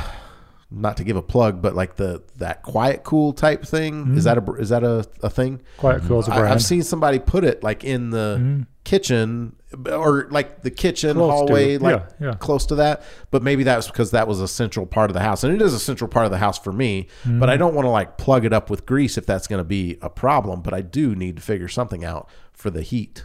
[0.70, 4.16] not to give a plug, but like the that quiet cool type thing.
[4.16, 5.62] Is that a is that a, a thing?
[5.78, 6.52] Quiet Cool's a I, brand.
[6.54, 8.62] I've seen somebody put it like in the Mm-hmm.
[8.84, 9.56] kitchen
[9.90, 12.34] or like the kitchen Close hallway, like yeah, yeah.
[12.34, 13.02] close to that.
[13.30, 15.74] But maybe that's because that was a central part of the house, and it is
[15.74, 17.08] a central part of the house for me.
[17.24, 17.40] Mm-hmm.
[17.40, 19.64] But I don't want to like plug it up with grease if that's going to
[19.64, 20.62] be a problem.
[20.62, 23.24] But I do need to figure something out for the heat.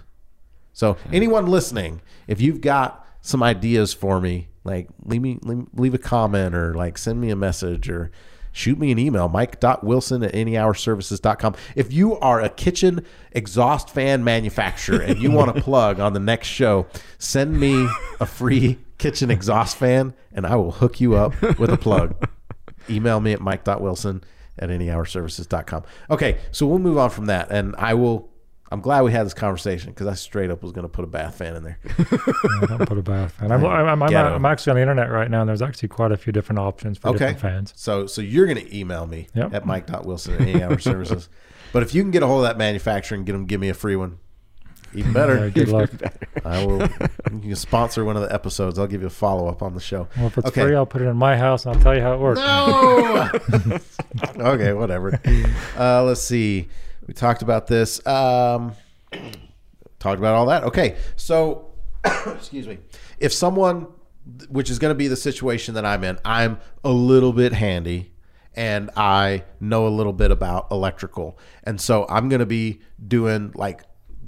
[0.73, 5.93] So anyone listening, if you've got some ideas for me, like leave me leave, leave
[5.93, 8.11] a comment or like send me a message or
[8.51, 11.55] shoot me an email, mike.wilson at anyhourservices.com.
[11.75, 16.19] If you are a kitchen exhaust fan manufacturer and you want to plug on the
[16.19, 16.87] next show,
[17.17, 17.87] send me
[18.19, 22.15] a free kitchen exhaust fan and I will hook you up with a plug.
[22.89, 24.23] Email me at mike.wilson
[24.59, 25.83] at anyhourservices.com.
[26.09, 28.30] Okay, so we'll move on from that and I will
[28.71, 31.07] I'm glad we had this conversation because I straight up was going to put a
[31.07, 31.77] bath fan in there.
[32.61, 33.35] Yeah, don't put a bath.
[33.41, 34.13] And I'm, I'm, I'm.
[34.13, 36.97] I'm actually on the internet right now, and there's actually quite a few different options
[36.97, 37.17] for Okay.
[37.17, 37.73] different fans.
[37.75, 39.53] So so you're going to email me Yep.
[39.53, 41.27] at mike.wilson at any hour services.
[41.73, 43.69] But if you can get a hold of that manufacturer and get them give me
[43.69, 44.17] a free one,
[44.93, 45.37] even better.
[45.37, 45.89] Yeah, good luck.
[46.45, 46.81] I will
[47.31, 48.77] you can sponsor one of the episodes.
[48.77, 50.09] I'll give you a follow up on the show.
[50.17, 50.63] Well, if it's Okay.
[50.63, 52.41] free, I'll put it in my house and I'll tell you how it works.
[52.41, 53.29] No.
[54.53, 55.17] okay, whatever.
[55.77, 56.67] Uh, let's see.
[57.07, 58.05] We talked about this.
[58.05, 58.73] Um,
[59.99, 60.63] talked about all that.
[60.65, 61.73] Okay, so
[62.25, 62.79] excuse me.
[63.19, 63.87] If someone,
[64.49, 68.11] which is going to be the situation that I'm in, I'm a little bit handy
[68.53, 73.53] and I know a little bit about electrical, and so I'm going to be doing
[73.55, 73.83] like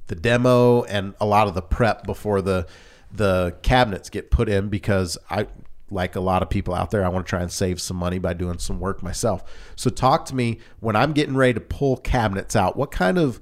[0.07, 2.65] the demo and a lot of the prep before the
[3.11, 5.47] the cabinets get put in because I
[5.93, 8.19] like a lot of people out there I want to try and save some money
[8.19, 9.43] by doing some work myself.
[9.75, 12.75] So talk to me when I'm getting ready to pull cabinets out.
[12.75, 13.41] What kind of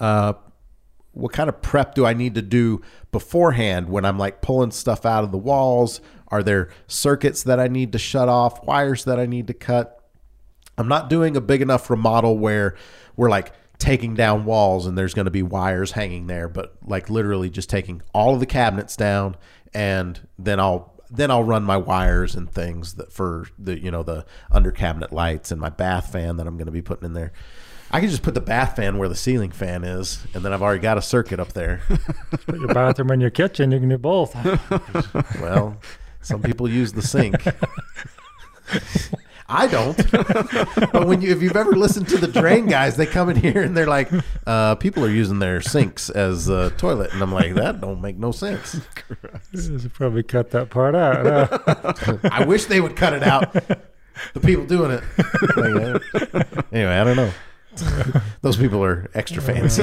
[0.00, 0.34] uh
[1.12, 2.80] what kind of prep do I need to do
[3.10, 6.00] beforehand when I'm like pulling stuff out of the walls?
[6.28, 9.98] Are there circuits that I need to shut off, wires that I need to cut?
[10.78, 12.74] I'm not doing a big enough remodel where
[13.14, 17.10] we're like taking down walls and there's going to be wires hanging there, but like
[17.10, 19.36] literally just taking all of the cabinets down
[19.74, 24.02] and then I'll then I'll run my wires and things that for the you know
[24.02, 27.12] the under cabinet lights and my bath fan that I'm going to be putting in
[27.12, 27.32] there.
[27.90, 30.62] I can just put the bath fan where the ceiling fan is, and then I've
[30.62, 31.82] already got a circuit up there.
[32.46, 33.70] Put your bathroom in your kitchen.
[33.70, 34.34] You can do both.
[35.40, 35.76] Well,
[36.22, 37.44] some people use the sink.
[39.52, 39.96] I don't.
[40.92, 43.62] but when you, if you've ever listened to the drain guys, they come in here
[43.62, 44.10] and they're like,
[44.46, 48.16] uh, people are using their sinks as a toilet, and I'm like, that don't make
[48.16, 48.80] no sense.
[49.54, 51.50] Should probably cut that part out.
[51.98, 52.18] huh?
[52.32, 53.52] I wish they would cut it out.
[53.52, 55.04] The people doing it.
[55.54, 57.32] Uh, anyway, I don't know.
[58.40, 59.82] Those people are extra fancy.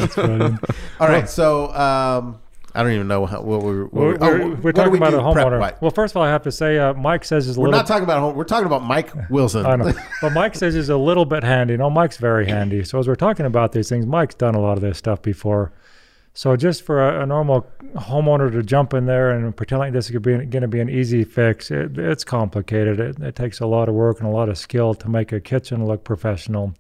[1.00, 2.40] All right, so um,
[2.80, 3.86] I don't even know how, what we were.
[3.88, 5.82] What We're, we- oh, we're, we're talking we about a homeowner.
[5.82, 7.80] Well, first of all, I have to say, uh, Mike says is a We're little.
[7.80, 8.36] not talking about home.
[8.36, 9.66] We're talking about Mike Wilson.
[9.66, 11.76] I know, but Mike says he's a little bit handy.
[11.76, 12.86] No, Mike's very handy.
[12.86, 15.74] So as we're talking about these things, Mike's done a lot of this stuff before.
[16.34, 20.10] So just for a, a normal homeowner to jump in there and pretend like this
[20.10, 23.00] is going to be an easy fix, it, it's complicated.
[23.02, 25.42] It, it takes a lot of work and a lot of skill to make a
[25.42, 26.76] kitchen look professional.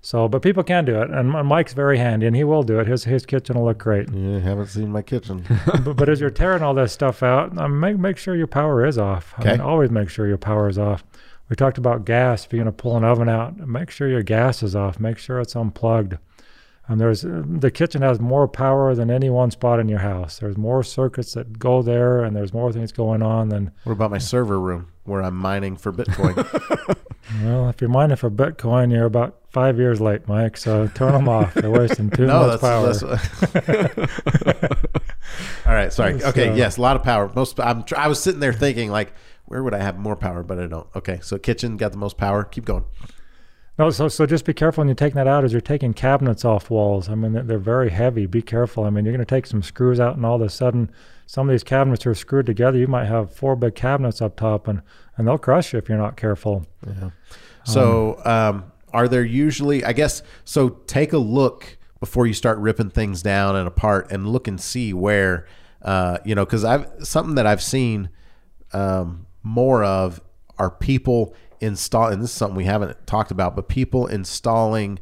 [0.00, 2.86] So, but people can do it, and Mike's very handy, and he will do it.
[2.86, 4.08] His his kitchen will look great.
[4.12, 5.44] Yeah, haven't seen my kitchen.
[5.84, 8.86] but, but as you're tearing all this stuff out, um, make make sure your power
[8.86, 9.34] is off.
[9.36, 9.62] I mean, Okay.
[9.62, 11.02] always make sure your power is off.
[11.48, 12.44] We talked about gas.
[12.44, 15.00] If you're going to pull an oven out, make sure your gas is off.
[15.00, 16.18] Make sure it's unplugged.
[16.86, 20.38] And there's the kitchen has more power than any one spot in your house.
[20.38, 24.10] There's more circuits that go there, and there's more things going on than What about
[24.10, 26.36] my server room where I'm mining for Bitcoin?
[27.42, 27.68] well.
[27.68, 30.56] If you're mining for Bitcoin, you're about five years late, Mike.
[30.56, 31.54] So turn them off.
[31.54, 32.92] They're wasting too no, much power.
[32.92, 34.68] that's, that's
[35.66, 36.18] All right, sorry.
[36.20, 37.30] So- Okay, yes, a lot of power.
[37.34, 39.12] Most I'm I was sitting there thinking like
[39.46, 40.86] where would I have more power, but I don't.
[40.94, 42.44] Okay, so kitchen got the most power.
[42.44, 42.84] Keep going.
[43.78, 45.44] No, so so just be careful when you're taking that out.
[45.44, 48.26] As you're taking cabinets off walls, I mean they're, they're very heavy.
[48.26, 48.84] Be careful.
[48.84, 50.90] I mean you're going to take some screws out, and all of a sudden
[51.28, 52.78] some of these cabinets are screwed together.
[52.78, 54.80] You might have four big cabinets up top, and
[55.16, 56.64] and they'll crush you if you're not careful.
[56.86, 57.10] Yeah.
[57.64, 59.84] So, um, are there usually?
[59.84, 60.70] I guess so.
[60.70, 64.94] Take a look before you start ripping things down and apart, and look and see
[64.94, 65.46] where,
[65.82, 68.08] uh, you know, because I've something that I've seen
[68.72, 70.22] um, more of
[70.58, 74.98] are people install, and this is something we haven't talked about, but people installing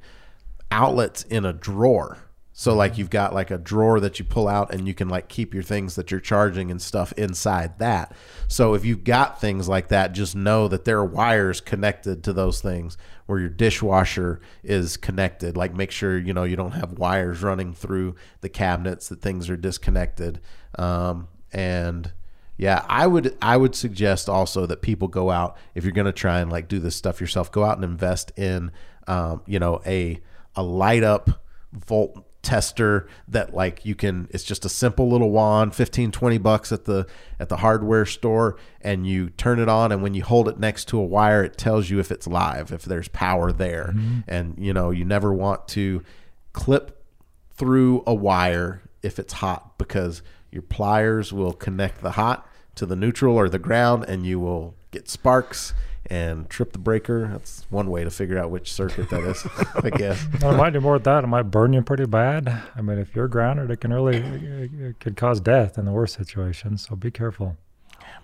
[0.73, 2.19] outlets in a drawer.
[2.59, 5.29] So like you've got like a drawer that you pull out and you can like
[5.29, 8.17] keep your things that you're charging and stuff inside that.
[8.49, 12.33] So if you've got things like that, just know that there are wires connected to
[12.33, 12.97] those things
[13.27, 15.55] where your dishwasher is connected.
[15.55, 19.51] Like make sure you know you don't have wires running through the cabinets that things
[19.51, 20.41] are disconnected.
[20.79, 22.11] Um, and
[22.57, 26.41] yeah, I would I would suggest also that people go out if you're to try
[26.41, 27.53] and like do this stuff yourself.
[27.53, 28.73] Go out and invest in
[29.07, 30.23] um, you know a
[30.55, 31.43] a light up
[31.75, 36.71] volt tester that like you can it's just a simple little wand 15 20 bucks
[36.71, 37.05] at the
[37.41, 40.85] at the hardware store and you turn it on and when you hold it next
[40.87, 43.93] to a wire it tells you if it's live if there's power there.
[43.97, 44.21] Mm-hmm.
[44.29, 46.05] And you know you never want to
[46.53, 47.05] clip
[47.51, 50.23] through a wire if it's hot because
[50.53, 54.77] your pliers will connect the hot to the neutral or the ground and you will
[54.93, 55.75] get sparks
[56.11, 57.29] and trip the breaker.
[57.29, 59.47] That's one way to figure out which circuit that is,
[59.85, 60.25] I guess.
[60.43, 61.25] I might do more than that.
[61.25, 62.63] It might burn you pretty bad.
[62.75, 65.93] I mean, if you're grounded, it can really it, it could cause death in the
[65.93, 66.79] worst situation.
[66.79, 67.57] So be careful.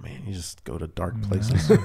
[0.00, 1.70] Man, you just go to dark places.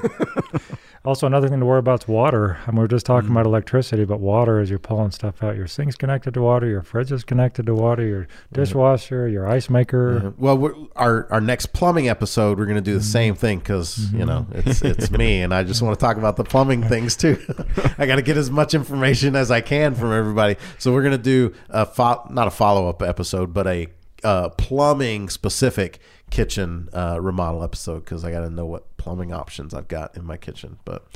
[1.08, 2.58] Also, another thing to worry about is water.
[2.68, 3.32] I mean, we are just talking Mhm.
[3.32, 5.55] about electricity, but water as you're pulling stuff out.
[5.55, 6.68] Your sink's connected to water.
[6.68, 8.05] Your fridge is connected to water.
[8.05, 8.55] Your mm-hmm.
[8.55, 10.20] dishwasher, your ice maker.
[10.22, 10.30] Yeah.
[10.38, 13.08] Well, we're, our our next plumbing episode, we're going to do the mm-hmm.
[13.08, 16.36] same thing because you know it's it's me, and I just want to talk about
[16.36, 17.39] the plumbing things too.
[17.97, 20.58] I got to get as much information as I can from everybody.
[20.78, 23.88] So we're going to do a fo- not a follow up episode, but a
[24.26, 25.99] uh, plumbing specific
[26.30, 30.25] kitchen uh, remodel episode because I got to know what plumbing options I've got in
[30.25, 30.80] my kitchen.
[30.86, 31.07] But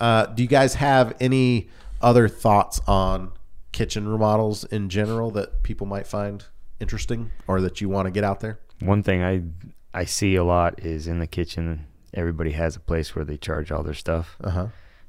[0.00, 1.68] uh, do you guys have any
[2.00, 3.32] other thoughts on
[3.72, 6.44] kitchen remodels in general that people might find
[6.80, 8.58] interesting or that you want to get out there?
[8.80, 9.42] One thing I
[9.94, 11.86] I see a lot is in the kitchen.
[12.14, 14.36] Everybody has a place where they charge all their stuff.
[14.42, 14.66] Uh huh.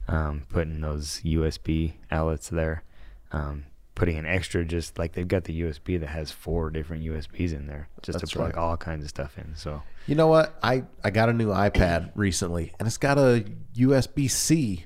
[0.07, 2.84] Um, putting those USB outlets there,
[3.32, 3.66] um,
[4.00, 7.68] putting an extra just like they've got the USB that has four different USBs in
[7.68, 8.62] there, just That's to plug right.
[8.62, 9.56] all kinds of stuff in.
[9.56, 10.58] So You know what?
[10.64, 13.43] I I got a new iPad recently, and it's got a
[13.76, 14.86] USB C.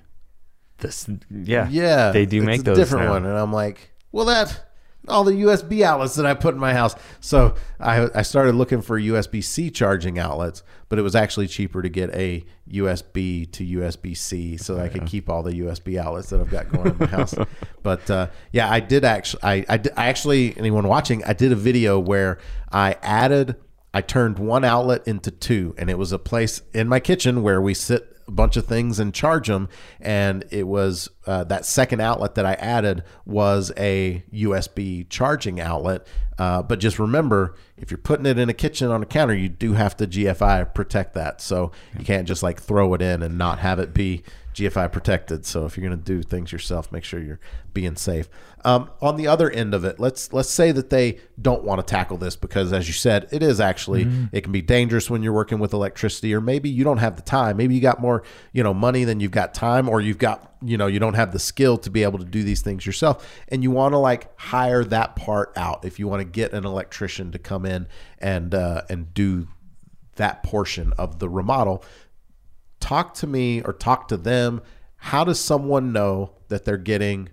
[0.80, 3.11] this, yeah, Yeah, they do it's make a those different now.
[3.11, 4.72] one, and I'm like, well, that
[5.08, 6.95] all the USB outlets that I put in my house.
[7.20, 11.82] So I I started looking for USB C charging outlets, but it was actually cheaper
[11.82, 15.97] to get a USB to USB C so that I could keep all the USB
[15.97, 17.36] outlets that I've got going in my house.
[17.84, 19.43] But uh, yeah, I did actually.
[19.43, 22.38] I I, I actually anyone watching, I did a video where
[22.72, 23.58] I added.
[23.93, 27.62] I turned one outlet into two, and it was a place in my kitchen where
[27.62, 29.69] we sit a bunch of things and charge them.
[29.99, 36.07] And it was uh, that second outlet that I added was a USB charging outlet.
[36.38, 39.49] Uh, but just remember, if you're putting it in a kitchen on a counter, you
[39.49, 41.41] do have to GFI protect that.
[41.41, 44.24] So you can't just like throw it in and not have it be
[44.54, 45.45] GFI protected.
[45.45, 47.39] So if you're going to do things yourself, make sure you're
[47.74, 48.30] being safe.
[48.66, 51.89] Um, on the other end of it, let's let's say that they don't want to
[51.89, 55.34] tackle this because, as you said, it is actually it can be dangerous when you're
[55.34, 57.58] working with electricity, or maybe you don't have the time.
[57.58, 58.24] Maybe you got more
[58.54, 61.34] you know money than you've got time, or you've got you know you don't have
[61.34, 64.38] the skill to be able to do these things yourself, and you want to like
[64.39, 65.84] hire that part out.
[65.84, 67.88] If you want to get an electrician to come in
[68.20, 69.47] and uh, and do
[70.16, 71.84] that portion of the remodel
[72.84, 74.61] talk to me or talk to them.
[74.97, 77.29] How does someone know that they're getting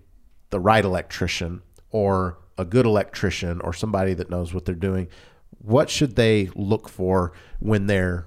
[0.50, 5.08] the right electrician or a good electrician or somebody that knows what they're doing?
[5.58, 8.26] What should they look for when they're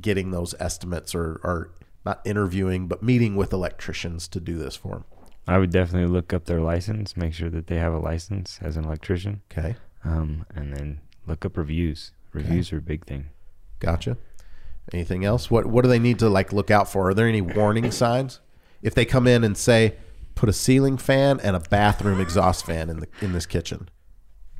[0.00, 1.74] getting those estimates or, or
[2.04, 5.04] not interviewing, but meeting with electricians to do this for them?
[5.46, 8.76] I would definitely look up their license, make sure that they have a license as
[8.76, 9.76] an electrician, Okay.
[10.04, 12.12] um, and then look up reviews.
[12.32, 13.26] Reviews are a big thing.
[13.80, 14.16] Gotcha.
[14.92, 15.50] Anything else?
[15.50, 17.10] What What do they need to like look out for?
[17.10, 18.40] Are there any warning signs
[18.82, 19.94] if they come in and say,
[20.34, 23.88] "Put a ceiling fan and a bathroom exhaust fan in the in this kitchen"?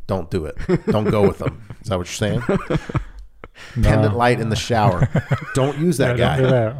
[0.06, 0.56] Don't do it.
[0.86, 1.62] Don't go with them.
[1.80, 2.42] Is that what you're saying?
[3.82, 5.08] Pendant light in the shower.
[5.54, 6.42] Don't use that Yeah, guy.
[6.42, 6.76] Do that.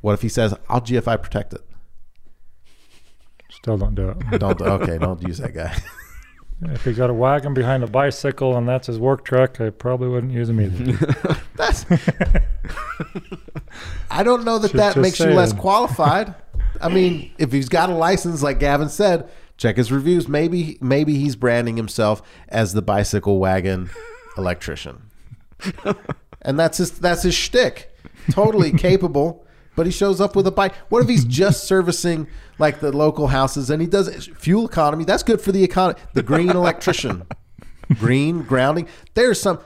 [0.00, 1.62] What if he says, "I'll GFI protect it"?
[3.50, 4.38] Still don't do it.
[4.40, 4.60] Don't.
[4.60, 5.76] Okay, don't use that guy.
[6.62, 10.08] If he's got a wagon behind a bicycle and that's his work truck, I probably
[10.08, 11.16] wouldn't use him either.
[11.56, 11.86] That's.
[14.10, 15.60] I don't know that Just- that just makes you less saying.
[15.60, 16.34] qualified.
[16.80, 20.28] I mean, if he's got a license, like Gavin said, check his reviews.
[20.28, 23.90] Maybe, maybe he's branding himself as the bicycle wagon
[24.36, 25.02] electrician,
[26.42, 27.94] and that's his that's his shtick.
[28.30, 29.44] Totally capable,
[29.76, 30.74] but he shows up with a bike.
[30.88, 32.26] What if he's just servicing
[32.60, 35.04] like the local houses and he does fuel economy?
[35.04, 35.98] That's good for the economy.
[36.14, 37.26] The green electrician,
[37.98, 38.86] green grounding.
[39.14, 39.60] There's some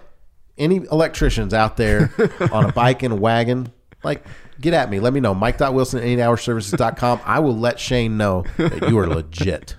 [0.56, 2.12] any electricians out there
[2.52, 3.72] on a bike and a wagon,
[4.02, 4.24] like
[4.60, 5.00] get at me.
[5.00, 5.34] Let me know.
[5.34, 7.20] Mike.wilson at anyhourservices.com.
[7.24, 9.76] I will let Shane know that you are legit.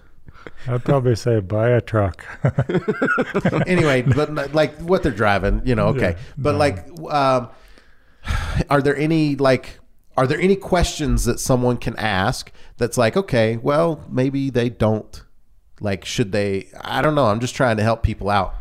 [0.67, 2.25] I'd probably say buy a truck.
[3.67, 6.11] Anyway, but like what they're driving, you know, okay.
[6.11, 6.57] Yeah, but no.
[6.57, 7.49] like, um,
[8.69, 9.79] are there any like,
[10.17, 15.23] are there any questions that someone can ask that's like, okay, well, maybe they don't.
[15.81, 16.69] Like, should they?
[16.81, 17.25] I don't know.
[17.25, 18.55] I'm just trying to help people out.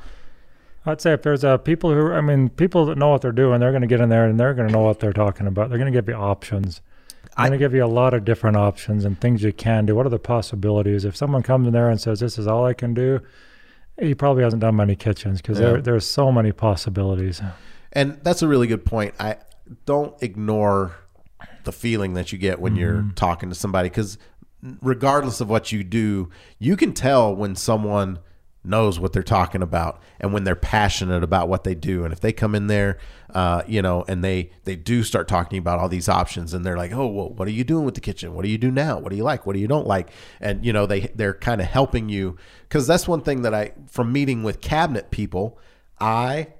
[0.86, 3.60] I'd say if there's uh, people who, I mean, people that know what they're doing,
[3.60, 5.68] they're going to get in there and they're going to know what they're talking about.
[5.70, 6.80] They're going to give you options.
[7.36, 9.94] I'm going to give you a lot of different options and things you can do.
[9.94, 11.04] What are the possibilities?
[11.04, 13.20] If someone comes in there and says, this is all I can do,
[13.98, 15.66] he probably hasn't done many kitchens because Yeah.
[15.70, 17.40] there there's so many possibilities.
[17.92, 19.14] And that's a really good point.
[19.18, 19.36] I
[19.86, 20.96] don't ignore
[21.64, 24.18] the feeling that you get when you're talking to somebody because
[24.82, 28.18] regardless of what you do, you can tell when someone
[28.66, 32.04] knows what they're talking about and when they're passionate about what they do.
[32.04, 32.98] And if they come in there,
[33.34, 36.76] uh, you know, and they they do start talking about all these options, and they're
[36.76, 38.34] like, "Oh, well, what are you doing with the kitchen?
[38.34, 38.98] What do you do now?
[38.98, 39.44] What do you like?
[39.44, 40.10] What do you don't like?"
[40.40, 43.72] And you know, they they're kind of helping you because that's one thing that I
[43.86, 45.58] from meeting with cabinet people,
[46.00, 46.54] I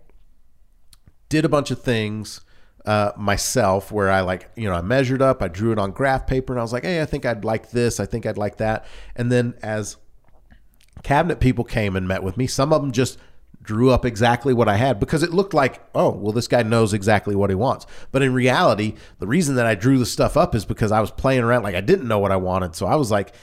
[1.29, 2.43] did a bunch of things
[2.85, 6.27] uh, myself where I like, you know, I measured up, I drew it on graph
[6.27, 8.59] paper, and I was like, hey, I think I'd like this, I think I'd like
[8.59, 8.85] that.
[9.17, 9.97] And then as
[11.03, 13.19] cabinet people came and met with me, some of them just
[13.65, 16.93] drew up exactly what I had because it looked like, oh, well, this guy knows
[16.93, 17.87] exactly what he wants.
[18.13, 21.11] But in reality, the reason that I drew the stuff up is because I was
[21.11, 22.77] playing around like I didn't know what I wanted.
[22.77, 23.35] So I was like,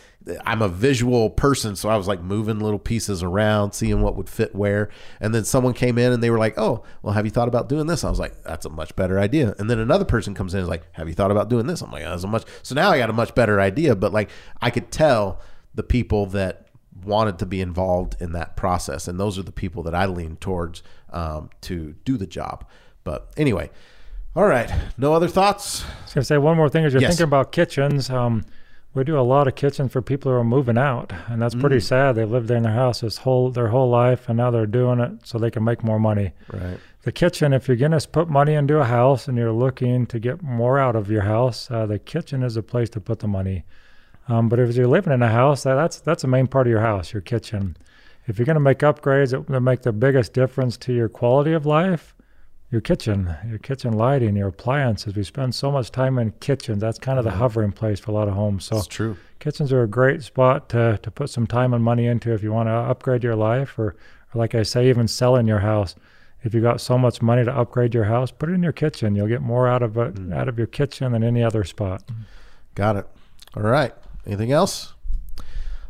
[0.46, 1.76] I'm a visual person.
[1.76, 4.90] So I was like moving little pieces around, seeing what would fit where.
[5.20, 7.68] And then someone came in and they were like, oh, well, have you thought about
[7.68, 8.04] doing this?
[8.04, 9.56] I was like, that's a much better idea.
[9.58, 11.82] And then another person comes in and is like, have you thought about doing this?
[11.82, 12.44] I'm like, that's a much.
[12.62, 13.96] So now I got a much better idea.
[13.96, 14.30] But like,
[14.62, 15.42] I could tell
[15.74, 16.68] the people that
[17.04, 20.36] wanted to be involved in that process and those are the people that i lean
[20.38, 22.66] towards um, to do the job
[23.04, 23.70] but anyway
[24.36, 27.12] all right no other thoughts I was gonna say one more thing as you're Yes.
[27.12, 28.10] thinking about kitchens.
[28.10, 28.46] Um,
[28.94, 31.78] we do a lot of kitchens for people who are moving out, and that's pretty
[31.78, 31.82] Mm.
[31.84, 32.16] sad.
[32.16, 35.00] They lived there in their house this whole their whole life, and now they're doing
[35.00, 36.32] it so they can make more money.
[36.52, 40.20] right The kitchen, if you're gonna put money into a house and you're looking to
[40.20, 43.28] get more out of your house, uh, the kitchen is a place to put the
[43.30, 43.64] money.
[44.32, 46.72] Um, but if you're living in a house, that, that's that's the main part of
[46.72, 47.76] your house, your kitchen.
[48.28, 51.66] If you're gonna make upgrades that, that make the biggest difference to your quality of
[51.66, 52.16] life,
[52.70, 55.16] your kitchen, your kitchen lighting, your appliances.
[55.16, 56.80] We spend so much time in kitchens.
[56.80, 58.66] That's kind of the hovering place for a lot of homes.
[58.66, 62.06] So it's true kitchens are a great spot to, to put some time and money
[62.06, 65.48] into if you want to upgrade your life or, or like I say, even selling
[65.48, 65.96] your house.
[66.44, 69.16] If you got so much money to upgrade your house, put it in your kitchen.
[69.16, 72.04] You'll get more out of it out of your kitchen than any other spot.
[72.76, 73.08] got it
[73.56, 73.94] all right
[74.26, 74.94] anything else?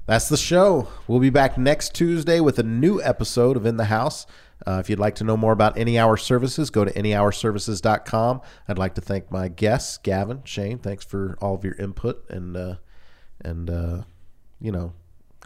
[0.05, 0.87] That's the show.
[1.07, 4.25] We'll be back next tuesday with a new episode of in the house.
[4.65, 8.77] Uh, if you'd like to know more about any hour services go to anyhourservices.com i'd
[8.77, 12.75] like to thank my guests gavin shane thanks for all of your input and uh,
[13.43, 14.01] and uh,
[14.59, 14.93] you know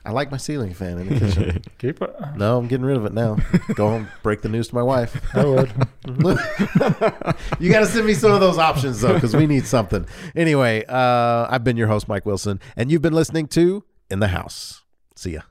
[0.06, 2.16] i like my ceiling fan in the kitchen Keep it.
[2.36, 3.38] No, I'm getting rid of it now.
[3.76, 5.22] Go home, break the news to my wife.
[5.36, 5.72] I would.
[7.60, 10.06] you got to send me some of those options though, because we need something.
[10.36, 14.30] Anyway, uh, I've been your host, Mike Wilson, and you've been listening to In the
[14.30, 14.84] House.
[15.16, 15.42] See ya.